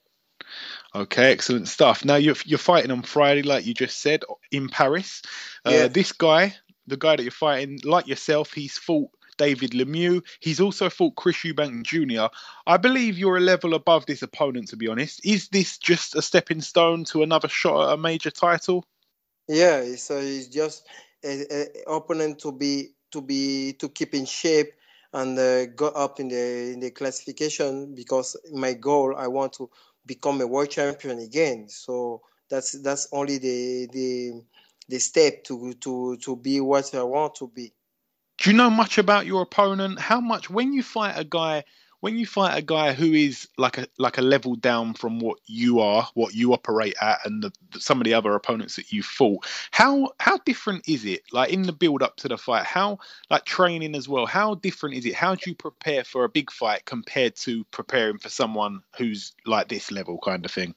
[0.94, 2.04] Okay, excellent stuff.
[2.04, 5.22] Now you're you're fighting on Friday, like you just said, in Paris.
[5.64, 5.88] Uh, Yeah.
[5.88, 6.54] This guy,
[6.86, 10.22] the guy that you're fighting, like yourself, he's fought David Lemieux.
[10.40, 12.34] He's also fought Chris Eubank Jr.
[12.66, 15.24] I believe you're a level above this opponent, to be honest.
[15.24, 18.84] Is this just a stepping stone to another shot at a major title?
[19.48, 20.86] Yeah, so it's just
[21.24, 24.72] a, a opponent to be to be to keep in shape
[25.12, 29.68] and uh, go up in the in the classification because my goal I want to
[30.06, 31.68] become a world champion again.
[31.68, 34.42] So that's that's only the the
[34.88, 37.72] the step to to to be what I want to be.
[38.38, 40.00] Do you know much about your opponent?
[40.00, 41.64] How much when you fight a guy
[42.02, 45.38] when you fight a guy who is like a like a level down from what
[45.46, 49.04] you are, what you operate at, and the, some of the other opponents that you
[49.04, 51.22] fought, how how different is it?
[51.32, 52.98] Like in the build up to the fight, how
[53.30, 54.26] like training as well?
[54.26, 55.14] How different is it?
[55.14, 59.68] How do you prepare for a big fight compared to preparing for someone who's like
[59.68, 60.74] this level kind of thing?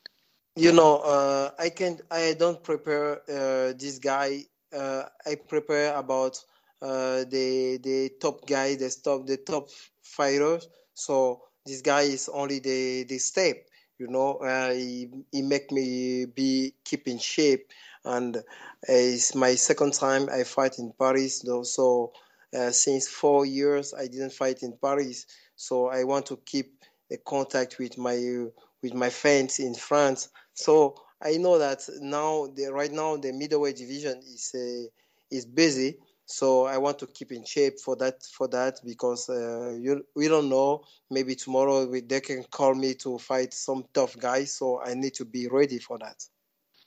[0.56, 4.44] You know, uh, I can I don't prepare uh, this guy.
[4.72, 6.38] Uh, I prepare about
[6.84, 9.70] uh, the the top guy, the top the top
[10.04, 10.68] fighters.
[10.96, 13.58] So this guy is only the the step.
[14.00, 17.72] You know, uh, he he make me be keep in shape,
[18.04, 18.42] and uh,
[18.88, 21.42] it's my second time I fight in Paris.
[21.42, 22.14] Though, so
[22.58, 25.26] uh, since four years I didn't fight in Paris.
[25.56, 28.48] So I want to keep a contact with my
[28.82, 30.30] with my fans in France.
[30.54, 34.88] So I know that now the right now the middleweight division is uh,
[35.32, 36.00] is busy.
[36.26, 40.28] So I want to keep in shape for that for that because uh, you, we
[40.28, 40.84] don't know.
[41.12, 44.56] Maybe tomorrow we, they can call me to fight some tough guys.
[44.56, 46.24] So I need to be ready for that.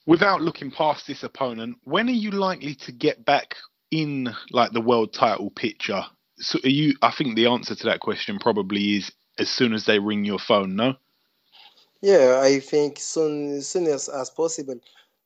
[0.06, 3.56] Without looking past this opponent, when are you likely to get back
[3.90, 6.04] in like the world title picture?
[6.38, 9.84] So are you I think the answer to that question probably is as soon as
[9.84, 10.94] they ring your phone, no?
[12.00, 14.80] Yeah, I think soon as soon as, as possible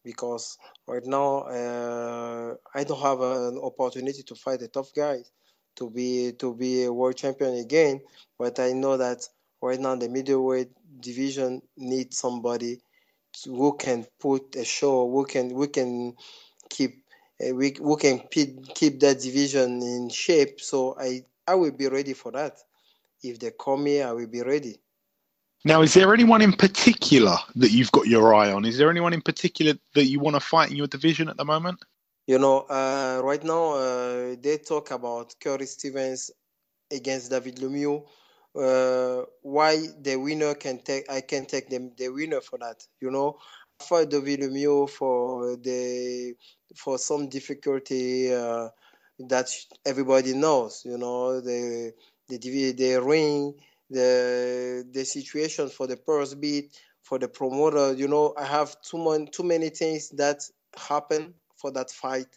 [0.05, 5.31] because right now uh, I don't have an opportunity to fight the tough guys
[5.77, 8.01] to be to be a world champion again.
[8.39, 9.27] But I know that
[9.63, 10.71] right now the middleweight
[11.01, 12.81] division needs somebody
[13.43, 16.15] to- who can put a show, who can who can
[16.71, 17.05] keep
[17.45, 20.61] uh, we can keep keep that division in shape.
[20.61, 22.59] So I I will be ready for that.
[23.23, 24.81] If they call me, I will be ready.
[25.65, 28.65] Now, is there anyone in particular that you've got your eye on?
[28.65, 31.45] Is there anyone in particular that you want to fight in your division at the
[31.45, 31.79] moment?
[32.27, 36.31] You know, uh, right now uh, they talk about Curtis Stevens
[36.91, 38.05] against David Lemieux.
[38.55, 41.11] Uh, why the winner can take?
[41.11, 42.85] I can take them the winner for that.
[43.01, 43.39] You know,
[43.81, 46.35] for David Lemieux for the
[46.77, 48.69] for some difficulty uh,
[49.29, 49.49] that
[49.87, 50.83] everybody knows.
[50.85, 51.93] You know, the
[52.29, 53.55] the the ring,
[53.93, 57.93] the the situation for the purse beat for the promoter.
[57.95, 60.43] You know, I have too many too many things that
[60.77, 62.29] happen for that fight.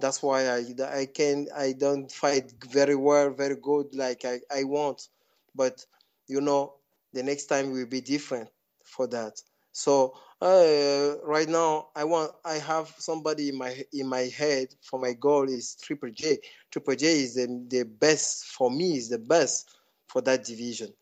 [0.00, 0.64] That's why I
[1.00, 5.08] I can I don't fight very well, very good like I, I want.
[5.54, 5.84] But
[6.28, 6.74] you know,
[7.12, 8.48] the next time will be different
[8.84, 9.40] for that.
[9.72, 14.98] So uh, right now, I want I have somebody in my in my head for
[14.98, 16.38] my goal is Triple G.
[16.70, 19.68] Triple G is the, the best for me is the best
[20.12, 20.94] for that division,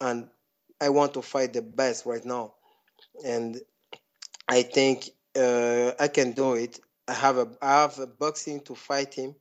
[0.00, 0.28] and
[0.80, 2.54] I want to fight the best right now,
[3.24, 3.60] and
[4.48, 6.80] I think uh, I can do it.
[7.08, 9.34] I have a I have a boxing to fight him,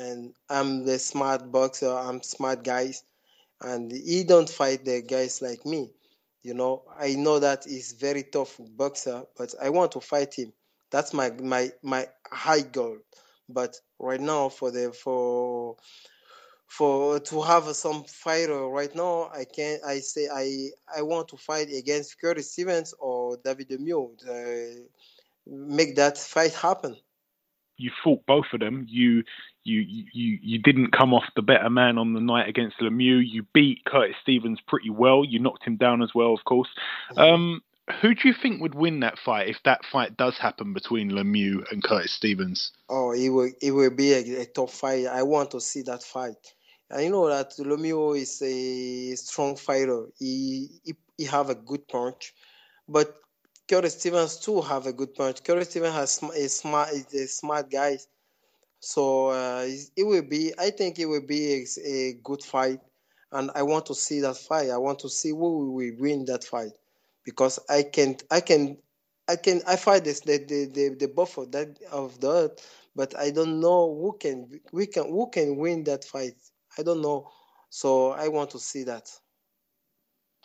[0.00, 1.90] and I'm the smart boxer.
[1.92, 3.04] I'm smart guys,
[3.60, 5.90] and he don't fight the guys like me.
[6.42, 10.52] You know, I know that he's very tough boxer, but I want to fight him.
[10.90, 12.98] That's my my my high goal.
[13.48, 15.76] But right now, for the for
[16.72, 21.36] for to have some fighter right now, I can I say I I want to
[21.36, 24.16] fight against Curtis Stevens or David Lemieux.
[24.26, 24.80] Uh,
[25.46, 26.96] make that fight happen.
[27.76, 28.86] You fought both of them.
[28.88, 29.22] You
[29.64, 33.20] you you you didn't come off the better man on the night against Lemieux.
[33.22, 35.26] You beat Curtis Stevens pretty well.
[35.26, 36.70] You knocked him down as well, of course.
[37.18, 37.60] Um,
[38.00, 41.70] who do you think would win that fight if that fight does happen between Lemieux
[41.70, 42.72] and Curtis Stevens?
[42.88, 45.06] Oh, it will it will be a, a tough fight.
[45.06, 46.54] I want to see that fight.
[46.90, 50.06] I know that Lemieux is a strong fighter.
[50.18, 52.34] He he, he have a good punch,
[52.88, 53.16] but
[53.68, 55.42] Curry Stevens too have a good punch.
[55.42, 57.98] Curry Stevens has a smart, is a smart guy.
[58.80, 59.66] So uh,
[59.96, 60.52] it will be.
[60.58, 62.80] I think it will be a, a, good fight,
[63.30, 64.70] and I want to see that fight.
[64.70, 66.72] I want to see who will win that fight,
[67.24, 68.76] because I can, I can,
[69.28, 72.60] I can, I fight this the the the, the both of that of that,
[72.96, 76.34] but I don't know who can we can who can win that fight.
[76.78, 77.30] I don't know,
[77.70, 79.10] so I want to see that.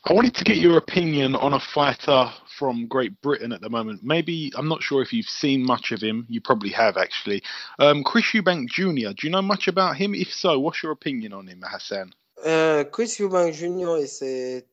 [0.06, 4.02] I wanted to get your opinion on a fighter from Great Britain at the moment.
[4.04, 6.26] Maybe I'm not sure if you've seen much of him.
[6.30, 7.44] You probably have actually.
[7.78, 9.12] Um, Chris Eubank Jr.
[9.12, 10.16] Do you know much about him?
[10.16, 12.14] If so, what's your opinion on him, Hassan?
[12.44, 14.04] Uh, Chris Eubank Jr.
[14.04, 14.64] is a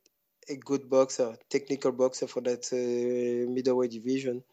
[0.49, 4.45] a good boxer, technical boxer for that uh, middleweight division.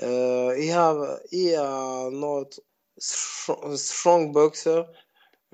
[0.00, 0.96] Uh, he have
[1.30, 2.56] he are not
[2.98, 4.86] strong, strong boxer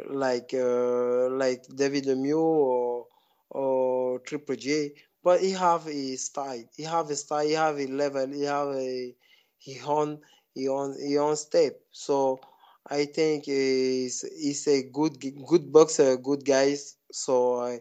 [0.09, 3.07] like uh, like David Lemieux or
[3.51, 4.93] or Triple G,
[5.23, 6.65] but he have a style.
[6.77, 7.47] He have a style.
[7.47, 8.29] He have a level.
[8.29, 9.15] He have a
[9.59, 10.21] he on
[10.55, 11.81] he on he on step.
[11.91, 12.41] So
[12.89, 16.97] I think he's he's a good good boxer, good guys.
[17.13, 17.81] So I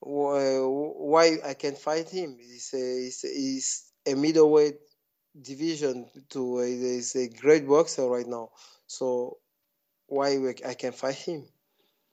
[0.00, 2.36] why I can fight him?
[2.40, 4.78] He's a he's, he's a middleweight
[5.40, 8.50] division to he's a great boxer right now.
[8.86, 9.38] So
[10.08, 10.36] why
[10.66, 11.46] I can fight him?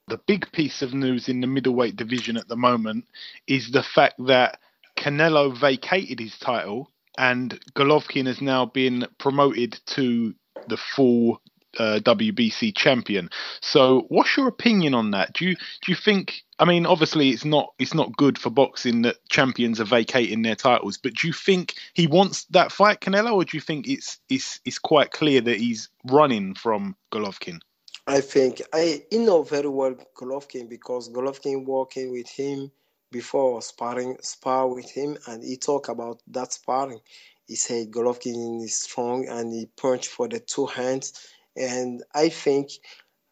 [0.07, 3.05] the big piece of news in the middleweight division at the moment
[3.47, 4.59] is the fact that
[4.95, 10.35] Canelo vacated his title and Golovkin has now been promoted to
[10.67, 11.41] the full
[11.77, 13.29] uh, WBC champion.
[13.61, 15.33] So, what's your opinion on that?
[15.33, 16.43] Do you do you think?
[16.57, 20.55] I mean, obviously, it's not it's not good for boxing that champions are vacating their
[20.55, 20.97] titles.
[20.97, 24.61] But do you think he wants that fight, Canelo, or do you think it's it's
[24.63, 27.59] it's quite clear that he's running from Golovkin?
[28.07, 32.71] I think I you know very well Golovkin because Golovkin working with him
[33.11, 36.99] before sparring spar with him and he talked about that sparring.
[37.47, 41.27] He said Golovkin is strong and he punched for the two hands
[41.57, 42.69] and I think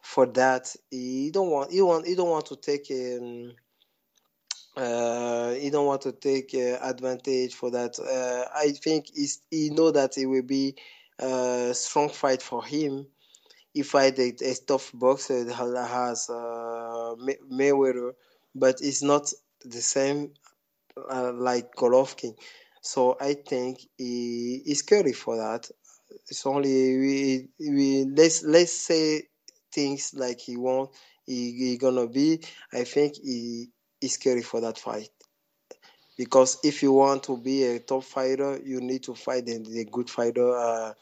[0.02, 3.52] for that he don't want he want he don't want to take um,
[4.76, 7.96] uh, he don't want to take uh, advantage for that.
[8.00, 10.74] Uh, I think he know that it will be
[11.20, 13.06] a strong fight for him
[13.74, 15.54] he fight a, a tough boxer that
[15.88, 17.14] has uh,
[17.52, 18.12] Mayweather,
[18.54, 19.32] but it's not
[19.64, 20.32] the same
[21.10, 22.36] uh, like Golovkin.
[22.80, 25.70] So I think he is scary for that.
[26.28, 29.24] It's only we we let's let's say
[29.72, 30.90] things like he want
[31.26, 32.40] he, he gonna be.
[32.72, 33.70] I think he
[34.00, 35.10] is scary for that fight
[36.16, 39.84] because if you want to be a top fighter, you need to fight the, the
[39.90, 40.92] good fighter, uh,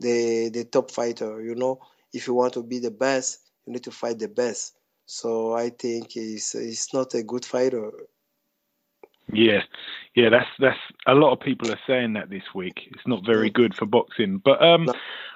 [0.00, 1.40] the the top fighter.
[1.42, 1.80] You know,
[2.16, 4.74] if you want to be the best, you need to fight the best.
[5.04, 7.92] So I think he's he's not a good fighter.
[9.32, 9.62] Yeah,
[10.14, 12.80] yeah, that's that's a lot of people are saying that this week.
[12.90, 14.94] It's not very good for boxing, but um, no.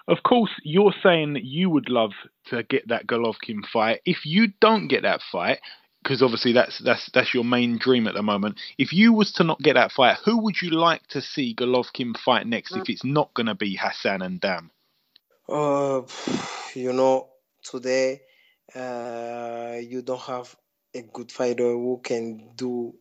[0.08, 2.12] of course, you're saying that you would love
[2.46, 4.00] to get that Golovkin fight.
[4.04, 5.58] If you don't get that fight,
[6.02, 8.58] because obviously that's that's that's your main dream at the moment.
[8.78, 12.16] If you was to not get that fight, who would you like to see Golovkin
[12.16, 12.74] fight next?
[12.76, 14.70] If it's not going to be Hassan N'Dam.
[15.50, 16.02] Uh,
[16.74, 17.28] you know,
[17.60, 18.20] today
[18.72, 20.54] uh, you don't have
[20.94, 22.94] a good fighter who can do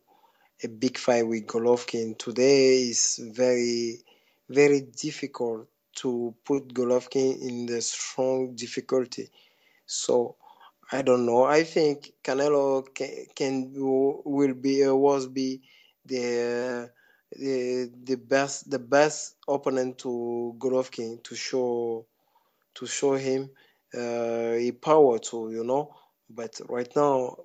[0.64, 2.18] a big fight with Golovkin.
[2.18, 4.00] Today is very,
[4.48, 9.28] very difficult to put Golovkin in the strong difficulty.
[9.86, 10.34] So
[10.90, 11.44] I don't know.
[11.44, 15.60] I think Canelo can, can will be uh, was be
[16.04, 16.90] the
[17.30, 22.06] the the best the best opponent to Golovkin to show
[22.74, 23.50] to show him
[23.94, 25.94] uh, a power to, you know.
[26.28, 27.36] But right now,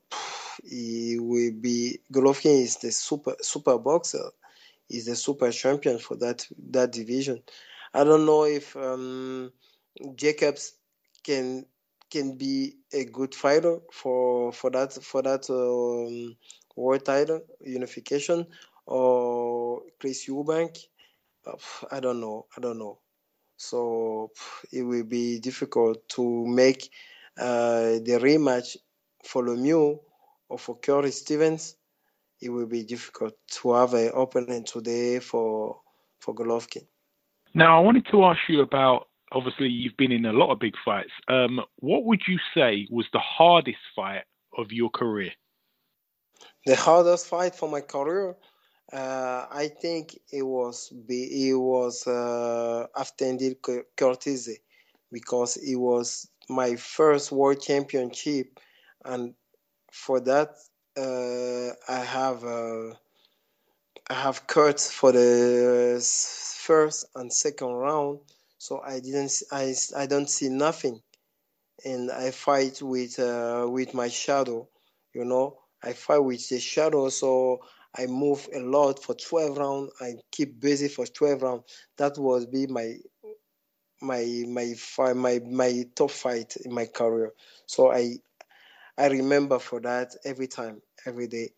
[0.64, 4.32] he will be Golovkin is the super super boxer.
[4.90, 7.42] is the super champion for that that division.
[7.94, 9.52] I don't know if um,
[10.16, 10.74] Jacobs
[11.24, 11.66] can
[12.12, 16.36] can be a good fighter for for that for that um,
[16.76, 18.48] world title unification
[18.86, 20.78] or Chris Eubank.
[21.92, 22.46] I don't know.
[22.58, 23.00] I don't know.
[23.58, 24.32] So
[24.72, 26.90] it will be difficult to make
[27.38, 28.78] uh, the rematch
[29.24, 30.00] for Lemieux
[30.50, 31.76] or for Curry Stevens.
[32.42, 35.80] It will be difficult to have an opponent today for
[36.20, 36.86] for Golovkin.
[37.54, 39.08] Now, I wanted to ask you about.
[39.32, 41.12] Obviously, you've been in a lot of big fights.
[41.28, 44.24] Um, what would you say was the hardest fight
[44.58, 45.32] of your career?
[46.66, 48.36] The hardest fight for my career
[48.94, 53.56] uh, I think it was it was uh, Avtandil
[53.98, 54.58] Khurtsidze
[55.12, 58.60] because it was my first world championship,
[59.04, 59.34] and
[59.92, 60.50] for that
[60.98, 62.94] uh, I have uh,
[64.10, 66.00] I have cut for the
[66.60, 68.20] first and second round,
[68.58, 71.02] so I didn't I, I don't see nothing,
[71.84, 74.70] and I fight with uh, with my shadow,
[75.14, 75.60] you know.
[75.84, 77.60] I fight with the shadow, so
[77.98, 79.92] I move a lot for 12 rounds.
[80.02, 81.64] I keep busy for 12 rounds.
[81.98, 82.96] That was be my
[84.02, 84.74] my my
[85.14, 87.32] my my top fight in my career.
[87.66, 88.18] So I
[88.98, 91.52] I remember for that every time, every day.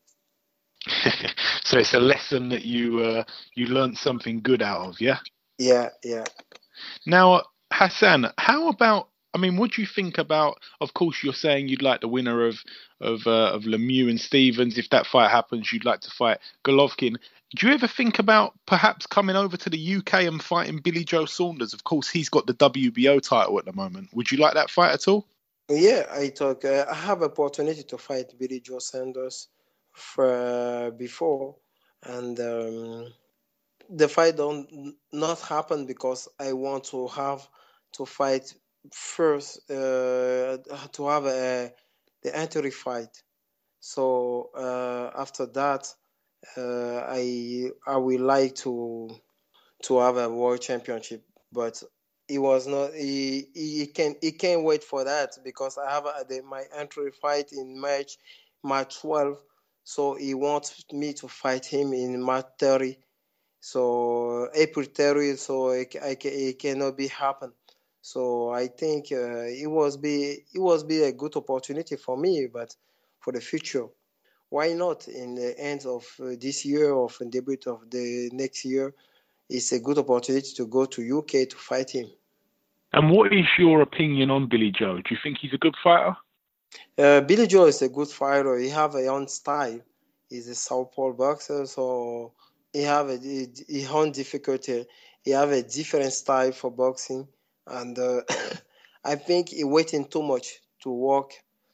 [1.64, 3.24] so it's a lesson that you uh,
[3.56, 5.20] you learned something good out of, yeah.
[5.58, 6.24] Yeah, yeah.
[7.06, 9.10] Now, Hassan, how about?
[9.34, 10.60] I mean, what do you think about?
[10.82, 12.64] Of course, you're saying you'd like the winner of
[13.00, 14.78] of uh, of Lemieux and Stevens.
[14.78, 17.18] If that fight happens, you'd like to fight Golovkin.
[17.56, 21.26] Do you ever think about perhaps coming over to the UK and fighting Billy Joe
[21.26, 21.74] Saunders?
[21.74, 24.10] Of course, he's got the WBO title at the moment.
[24.14, 25.26] Would you like that fight at all?
[25.70, 26.66] Yeah, I talk.
[26.66, 29.48] Uh, I have opportunity to fight Billy Joe Saunders
[29.92, 31.56] for, uh, before,
[32.04, 33.14] and um,
[33.90, 37.48] the fight don't not happen because I want to have
[37.94, 38.54] to fight
[38.94, 40.58] first uh,
[40.94, 41.72] to have a
[42.24, 43.22] the entry fight.
[43.80, 45.88] So uh, after that,
[46.58, 49.10] uh, I I would like to
[49.84, 51.82] to have a world championship, but
[52.28, 56.26] he was not he he can he can't wait for that because I have a,
[56.28, 58.18] the, my entry fight in March
[58.64, 59.38] March 12
[59.84, 62.98] so he wants me to fight him in March 30
[63.62, 67.54] so April 30 so it, it cannot be happen
[68.12, 70.16] so I think uh, it was be
[70.55, 72.70] it was be a good opportunity for me but
[73.20, 73.88] for the future
[74.49, 78.30] why not in the end of uh, this year or in the debut of the
[78.34, 78.93] next year
[79.49, 82.08] it's a good opportunity to go to UK to fight him.
[82.93, 84.97] And what is your opinion on Billy Joe?
[84.97, 86.16] Do you think he's a good fighter?
[86.97, 88.58] Uh, Billy Joe is a good fighter.
[88.58, 89.80] He have a own style.
[90.30, 92.34] He's a southpaw boxer, so
[92.74, 94.86] he have a he own difficulty.
[95.24, 97.28] He have a different style for boxing,
[97.70, 98.22] and uh,
[99.03, 101.32] I think he waiting too much to work.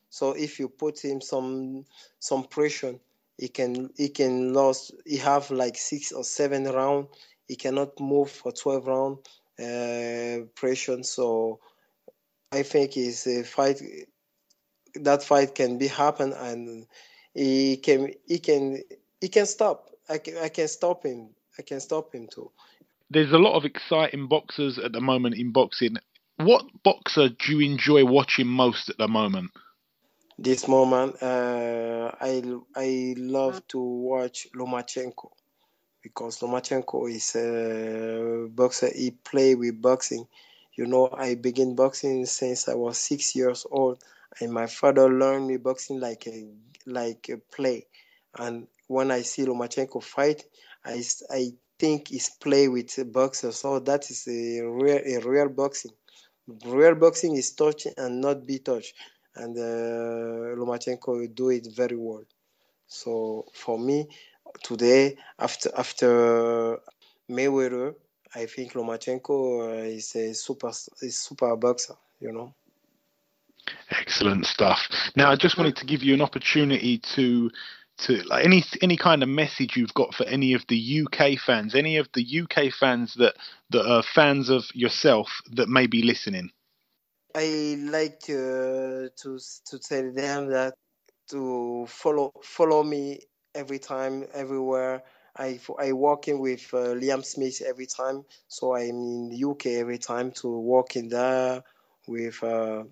[0.10, 1.86] So if you put him some
[2.20, 2.96] some pressure,
[3.38, 4.92] he can he can lose.
[5.06, 7.08] He have like six or seven round
[7.48, 9.18] he cannot move for 12 round
[9.60, 11.04] uh, pressure.
[11.04, 11.60] So
[12.52, 13.82] I think is a fight
[14.96, 16.86] that fight can be happen and
[17.34, 18.82] he can he can
[19.20, 19.90] he can stop.
[20.10, 21.30] I can I can stop him.
[21.58, 22.52] I can stop him too.
[23.14, 25.98] There's a lot of exciting boxers at the moment in boxing.
[26.38, 29.52] What boxer do you enjoy watching most at the moment?
[30.40, 32.42] This moment, uh, I
[32.76, 35.30] I love to watch Lomachenko
[36.02, 38.90] because Lomachenko is a boxer.
[38.92, 40.26] He play with boxing.
[40.74, 44.04] You know, I begin boxing since I was six years old,
[44.42, 46.48] and my father learned me boxing like a
[46.88, 47.86] like a play.
[48.36, 50.46] And when I see Lomachenko fight,
[50.84, 51.54] I, I
[51.84, 53.52] think he's play with a boxer.
[53.52, 55.92] So that is a real a real boxing.
[56.66, 58.94] Real boxing is touch and not be touched,
[59.36, 62.24] and uh, Lomachenko do it very well.
[62.88, 64.08] So for me,
[64.64, 66.80] today after after
[67.30, 67.96] Mayweather,
[68.34, 70.72] I think Lomachenko uh, is a super
[71.02, 71.96] is super boxer.
[72.22, 72.54] You know.
[73.92, 74.80] Excellent stuff.
[75.16, 77.50] Now, I just wanted to give you an opportunity to
[78.00, 81.76] to like any any kind of message you've got for any of the UK fans,
[81.76, 83.36] any of the UK fans that
[83.70, 86.52] that are fans of yourself that may be listening.
[87.36, 90.76] I like to to to tell them that
[91.30, 93.20] to follow follow me
[93.56, 95.04] every time, everywhere.
[95.38, 99.98] I I working with uh, Liam Smith every time, so I'm in the UK every
[99.98, 101.64] time to work in there
[102.08, 102.84] with uh,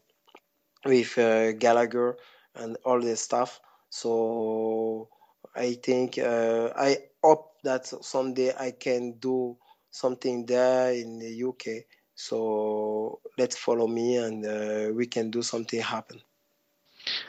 [0.85, 2.17] with uh, Gallagher
[2.55, 3.59] and all this stuff.
[3.91, 5.09] So
[5.53, 9.57] I think uh, I hope that someday I can do
[9.91, 11.83] something there in the UK.
[12.15, 16.21] So let's follow me and uh, we can do something happen.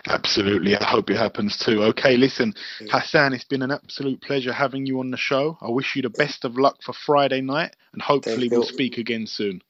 [0.06, 0.76] Absolutely.
[0.76, 1.82] I hope it happens too.
[1.84, 2.54] Okay, listen,
[2.90, 5.58] Hassan, it's been an absolute pleasure having you on the show.
[5.60, 9.26] I wish you the best of luck for Friday night and hopefully we'll speak again
[9.26, 9.62] soon.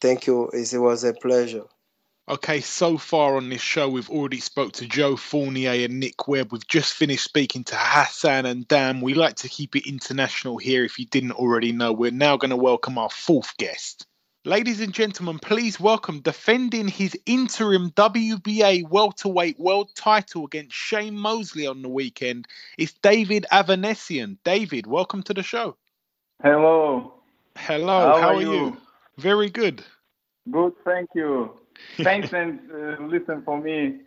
[0.00, 0.48] Thank you.
[0.48, 1.64] It was a pleasure.
[2.30, 6.52] Okay, so far on this show, we've already spoke to Joe Fournier and Nick Webb.
[6.52, 9.02] We've just finished speaking to Hassan N'Dam.
[9.02, 10.84] We like to keep it international here.
[10.84, 14.06] If you didn't already know, we're now going to welcome our fourth guest.
[14.44, 21.66] Ladies and gentlemen, please welcome defending his interim WBA welterweight world title against Shane Mosley
[21.66, 22.46] on the weekend.
[22.78, 24.36] It's David Avanesyan.
[24.44, 25.76] David, welcome to the show.
[26.40, 27.12] Hello.
[27.56, 28.12] Hello.
[28.12, 28.52] How, How are, are you?
[28.52, 28.76] you?
[29.18, 29.82] Very good.
[30.48, 31.59] Good, thank you.
[32.02, 34.00] Thanks and uh, listen for me.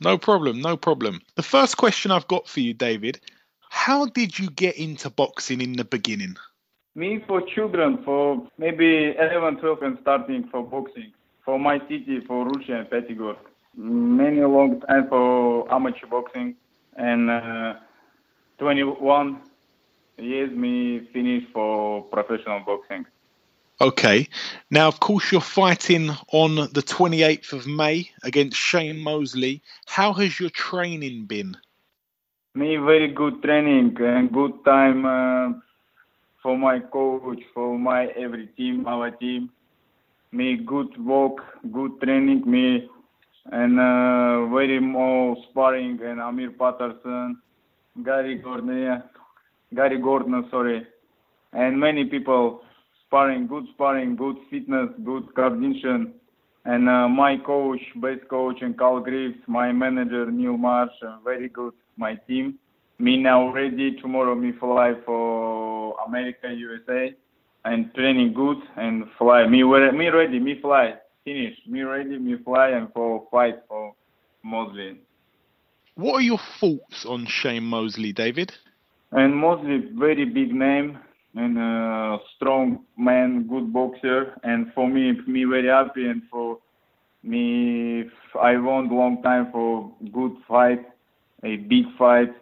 [0.00, 0.60] No problem.
[0.60, 1.20] No problem.
[1.36, 3.20] The first question I've got for you, David.
[3.70, 6.36] how did you get into boxing in the beginning?
[6.94, 11.12] Me for children, for maybe 11, 12 and starting for boxing.
[11.44, 13.36] For my city, for Russia and Petigord.
[13.74, 16.54] Many long time for amateur boxing.
[16.96, 17.74] And uh,
[18.58, 19.40] 21
[20.18, 23.06] years me finish for professional boxing.
[23.82, 24.28] Okay.
[24.70, 29.60] Now, of course, you're fighting on the 28th of May against Shane Mosley.
[29.86, 31.56] How has your training been?
[32.54, 35.58] Me very good training and good time uh,
[36.40, 39.50] for my coach, for my every team, our team.
[40.30, 41.38] Me good work,
[41.72, 42.48] good training.
[42.48, 42.88] Me
[43.50, 47.42] and uh, very more sparring and Amir Patterson,
[48.04, 49.02] Gary Gordon,
[49.74, 50.86] Gary Gordon, sorry,
[51.52, 52.62] and many people
[53.12, 56.14] sparring, good sparring, good fitness, good coordination.
[56.64, 61.50] And uh, my coach, base coach, and Carl Greaves, my manager Neil Marsh, uh, very
[61.50, 61.74] good.
[61.98, 62.58] My team.
[62.98, 63.96] Me now ready.
[64.00, 67.14] Tomorrow me fly for America, USA,
[67.66, 69.46] and training good and fly.
[69.46, 70.38] Me me ready.
[70.40, 70.94] Me fly.
[71.22, 71.58] Finish.
[71.66, 72.18] Me ready.
[72.18, 73.94] Me fly and for fight for
[74.42, 75.00] Mosley.
[75.96, 78.52] What are your thoughts on Shane Mosley, David?
[79.10, 80.98] And Mosley, very big name
[81.34, 84.38] and a strong man, good boxer.
[84.42, 86.06] And for me, me very happy.
[86.06, 86.58] And for
[87.22, 88.04] me,
[88.40, 90.84] I want long time for good fight,
[91.42, 92.32] a big fight.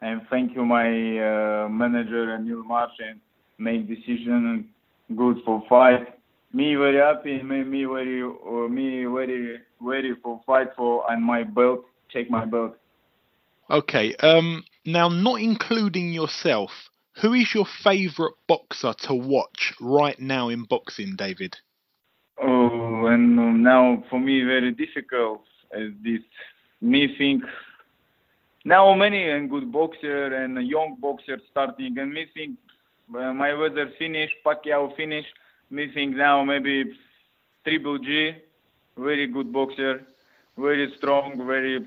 [0.00, 3.20] And thank you, my uh, manager and Neil Martin,
[3.58, 4.68] make decision
[5.16, 6.18] good for fight.
[6.52, 7.42] Me very happy.
[7.42, 11.84] Me, me very, uh, me very, very for fight for and my belt.
[12.12, 12.76] Take my belt.
[13.70, 14.14] Okay.
[14.16, 14.64] Um.
[14.88, 16.70] Now, not including yourself,
[17.20, 21.56] who is your favourite boxer to watch right now in boxing, David?
[22.42, 25.42] Oh, and now for me very difficult
[25.72, 26.20] as this.
[26.82, 27.42] Me think
[28.64, 32.58] now many and good boxer and young boxer starting, and me think
[33.14, 35.24] uh, Mayweather finish, Pacquiao finish.
[35.70, 36.92] Me think now maybe
[37.64, 38.32] Triple G,
[38.98, 40.02] very good boxer,
[40.58, 41.86] very strong, very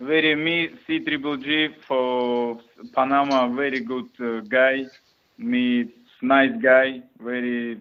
[0.00, 2.58] very me C Triple G for
[2.92, 4.86] Panama, very good uh, guy.
[5.38, 5.90] Me
[6.22, 7.80] nice guy, very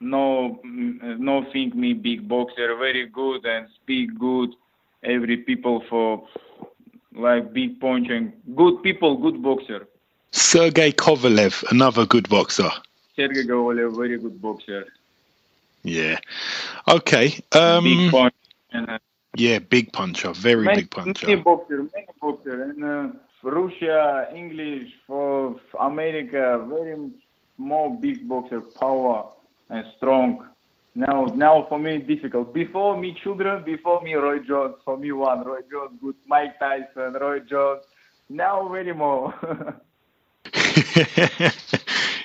[0.00, 4.54] no no think me big boxer, very good and speak good.
[5.02, 6.26] Every people for
[7.14, 9.86] like big punch and good people, good boxer.
[10.32, 12.70] Sergey Kovalev, another good boxer.
[13.14, 14.86] Sergey Kovalev, very good boxer.
[15.82, 16.18] Yeah.
[16.88, 17.38] Okay.
[17.52, 18.34] Um, big punch
[18.72, 19.00] and.
[19.38, 21.26] Yeah, big puncher, very many, big puncher.
[21.26, 23.08] Many boxer, many boxer, and uh,
[23.42, 27.10] Russia, English, for America, very
[27.58, 29.28] more big boxer, power
[29.68, 30.48] and strong.
[30.94, 32.54] Now, now for me difficult.
[32.54, 37.12] Before me children, before me Roy Jones, for me one Roy Jones, good Mike Tyson,
[37.20, 37.82] Roy Jones.
[38.30, 39.34] Now very more.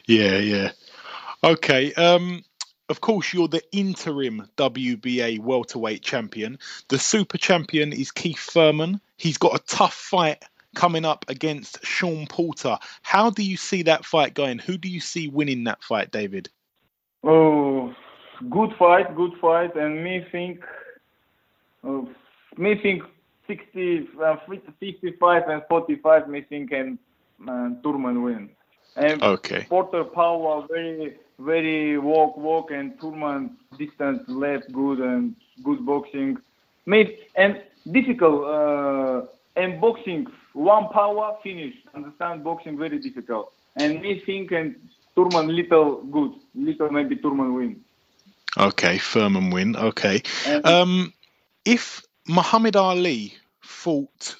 [0.07, 0.71] yeah, yeah.
[1.43, 1.93] Okay.
[1.95, 2.41] Um,
[2.91, 6.59] of course, you're the interim WBA welterweight champion.
[6.89, 9.01] The super champion is Keith Thurman.
[9.17, 10.43] He's got a tough fight
[10.75, 12.77] coming up against Sean Porter.
[13.01, 14.59] How do you see that fight going?
[14.59, 16.49] Who do you see winning that fight, David?
[17.23, 17.93] Oh,
[18.49, 20.63] good fight, good fight, and me think,
[21.83, 22.01] uh,
[22.57, 23.03] me think
[23.47, 24.35] 60, uh,
[24.79, 26.29] 55 and 45.
[26.29, 26.97] Me think and
[27.47, 28.49] uh, Thurman win.
[28.95, 29.65] And okay.
[29.69, 31.15] Porter power very
[31.45, 36.37] very walk walk and Thurman distance left good and good boxing.
[36.85, 37.61] Made and
[37.91, 39.25] difficult uh,
[39.55, 41.75] and boxing one power finish.
[41.93, 43.53] Understand boxing very difficult.
[43.75, 44.75] And me think and
[45.15, 46.33] Thurman little good.
[46.55, 47.81] Little maybe Thurman win.
[48.57, 49.75] Okay, Thurman win.
[49.75, 50.21] Okay.
[50.45, 51.13] And, Um,
[51.65, 54.35] if Muhammad Ali fought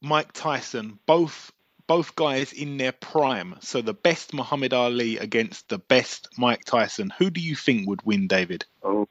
[0.00, 1.52] Mike Tyson, both
[1.90, 7.12] both guys in their prime, so the best Muhammad Ali against the best Mike Tyson,
[7.18, 8.64] who do you think would win, David?
[8.84, 9.08] Oh,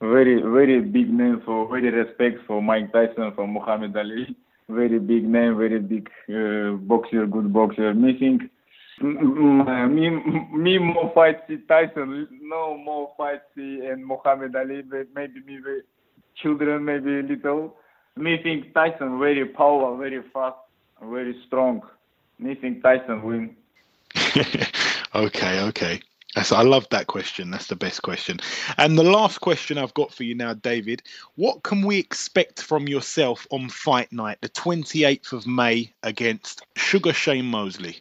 [0.00, 4.34] very very big name for very respect for Mike Tyson for Muhammad Ali.
[4.68, 7.94] Very big name, very big uh, boxer, good boxer.
[7.94, 8.42] Me think
[9.00, 10.06] me
[10.64, 14.82] me more fight see Tyson, no more fight see and Muhammad Ali.
[14.82, 15.60] but Maybe me
[16.42, 17.76] children, maybe little.
[18.16, 20.58] Me think Tyson very power, very fast,
[21.02, 21.82] very strong.
[22.38, 23.56] Me think Tyson win.
[25.14, 26.00] okay, okay.
[26.34, 27.50] That's, I love that question.
[27.50, 28.38] That's the best question.
[28.78, 31.02] And the last question I've got for you now, David.
[31.34, 37.12] What can we expect from yourself on fight night, the 28th of May, against Sugar
[37.12, 37.98] Shane Mosley?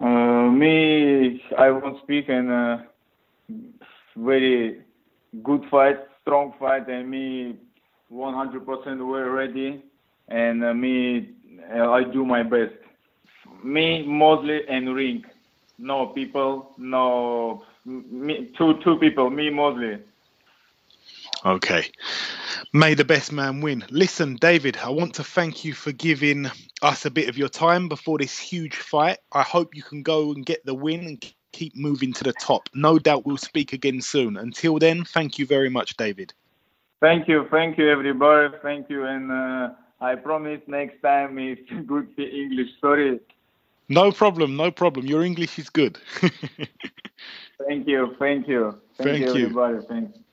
[0.00, 2.78] Uh, me, I won't speak and uh,
[4.16, 4.82] very
[5.42, 7.56] good fight, strong fight, and me
[8.12, 9.82] 100% we're ready,
[10.28, 11.30] and uh, me,
[11.72, 12.74] I do my best.
[13.62, 15.24] me, Mosley, and Ring.
[15.78, 19.30] No people, no me, two two people.
[19.30, 19.98] Me, Mosley.
[21.44, 21.90] Okay.
[22.72, 23.84] May the best man win.
[23.90, 26.50] Listen, David, I want to thank you for giving
[26.82, 29.18] us a bit of your time before this huge fight.
[29.32, 32.68] I hope you can go and get the win and keep moving to the top.
[32.74, 34.36] No doubt we'll speak again soon.
[34.36, 36.32] Until then, thank you very much, David.
[37.00, 38.54] Thank you, thank you, everybody.
[38.62, 39.68] Thank you, and uh,
[40.04, 42.68] I promise next time it's good English.
[42.80, 43.20] Sorry.
[43.88, 45.06] No problem, no problem.
[45.06, 45.98] Your English is good.
[47.66, 49.44] thank you, thank you, thank, Thank you, you.
[49.46, 49.78] everybody.
[49.88, 50.24] Thank you.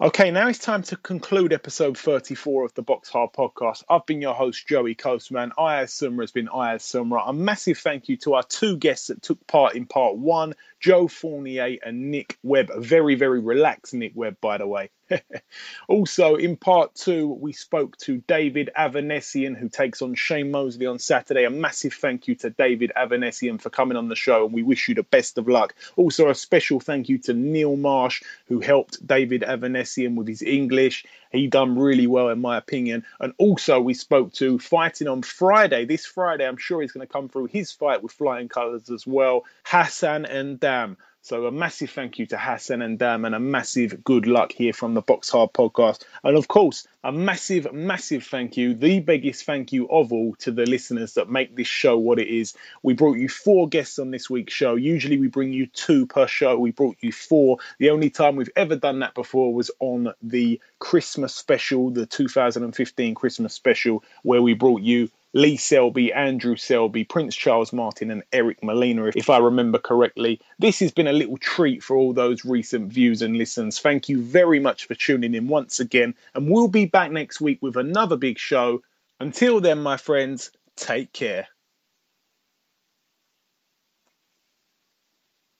[0.00, 3.84] Okay, now it's time to conclude episode 34 of the Box Hard podcast.
[3.88, 5.52] I've been your host, Joey Coastman.
[5.56, 7.22] Ayaz Sumra has been Ayaz Sumra.
[7.26, 11.08] A massive thank you to our two guests that took part in part one, Joe
[11.08, 12.70] Fournier and Nick Webb.
[12.74, 14.90] A very, very relaxed Nick Webb, by the way.
[15.88, 20.98] also, in part two, we spoke to David Avanesyan, who takes on Shane Mosley on
[20.98, 21.44] Saturday.
[21.44, 24.88] A massive thank you to David Avanesyan for coming on the show, and we wish
[24.88, 25.74] you the best of luck.
[25.96, 31.04] Also, a special thank you to Neil Marsh, who helped David Avanesyan with his English.
[31.30, 33.04] He done really well, in my opinion.
[33.18, 35.84] And also, we spoke to fighting on Friday.
[35.84, 39.06] This Friday, I'm sure he's going to come through his fight with flying colours as
[39.06, 39.44] well.
[39.64, 40.96] Hassan N'Dam.
[41.24, 44.92] So a massive thank you to Hassan N'Dam and a massive good luck here from
[44.92, 46.02] the Box Hard podcast.
[46.22, 50.50] And of course, a massive, massive thank you, the biggest thank you of all to
[50.50, 52.52] the listeners that make this show what it is.
[52.82, 54.74] We brought you four guests on this week's show.
[54.74, 56.58] Usually we bring you two per show.
[56.58, 57.56] We brought you four.
[57.78, 63.14] The only time we've ever done that before was on the Christmas special, the 2015
[63.14, 68.62] Christmas special, where we brought you Lee Selby, Andrew Selby, Prince Charles Martin, and Eric
[68.62, 70.40] Molina, if I remember correctly.
[70.60, 73.80] This has been a little treat for all those recent views and listens.
[73.80, 77.60] Thank you very much for tuning in once again, and we'll be back next week
[77.60, 78.82] with another big show.
[79.18, 81.48] Until then, my friends, take care.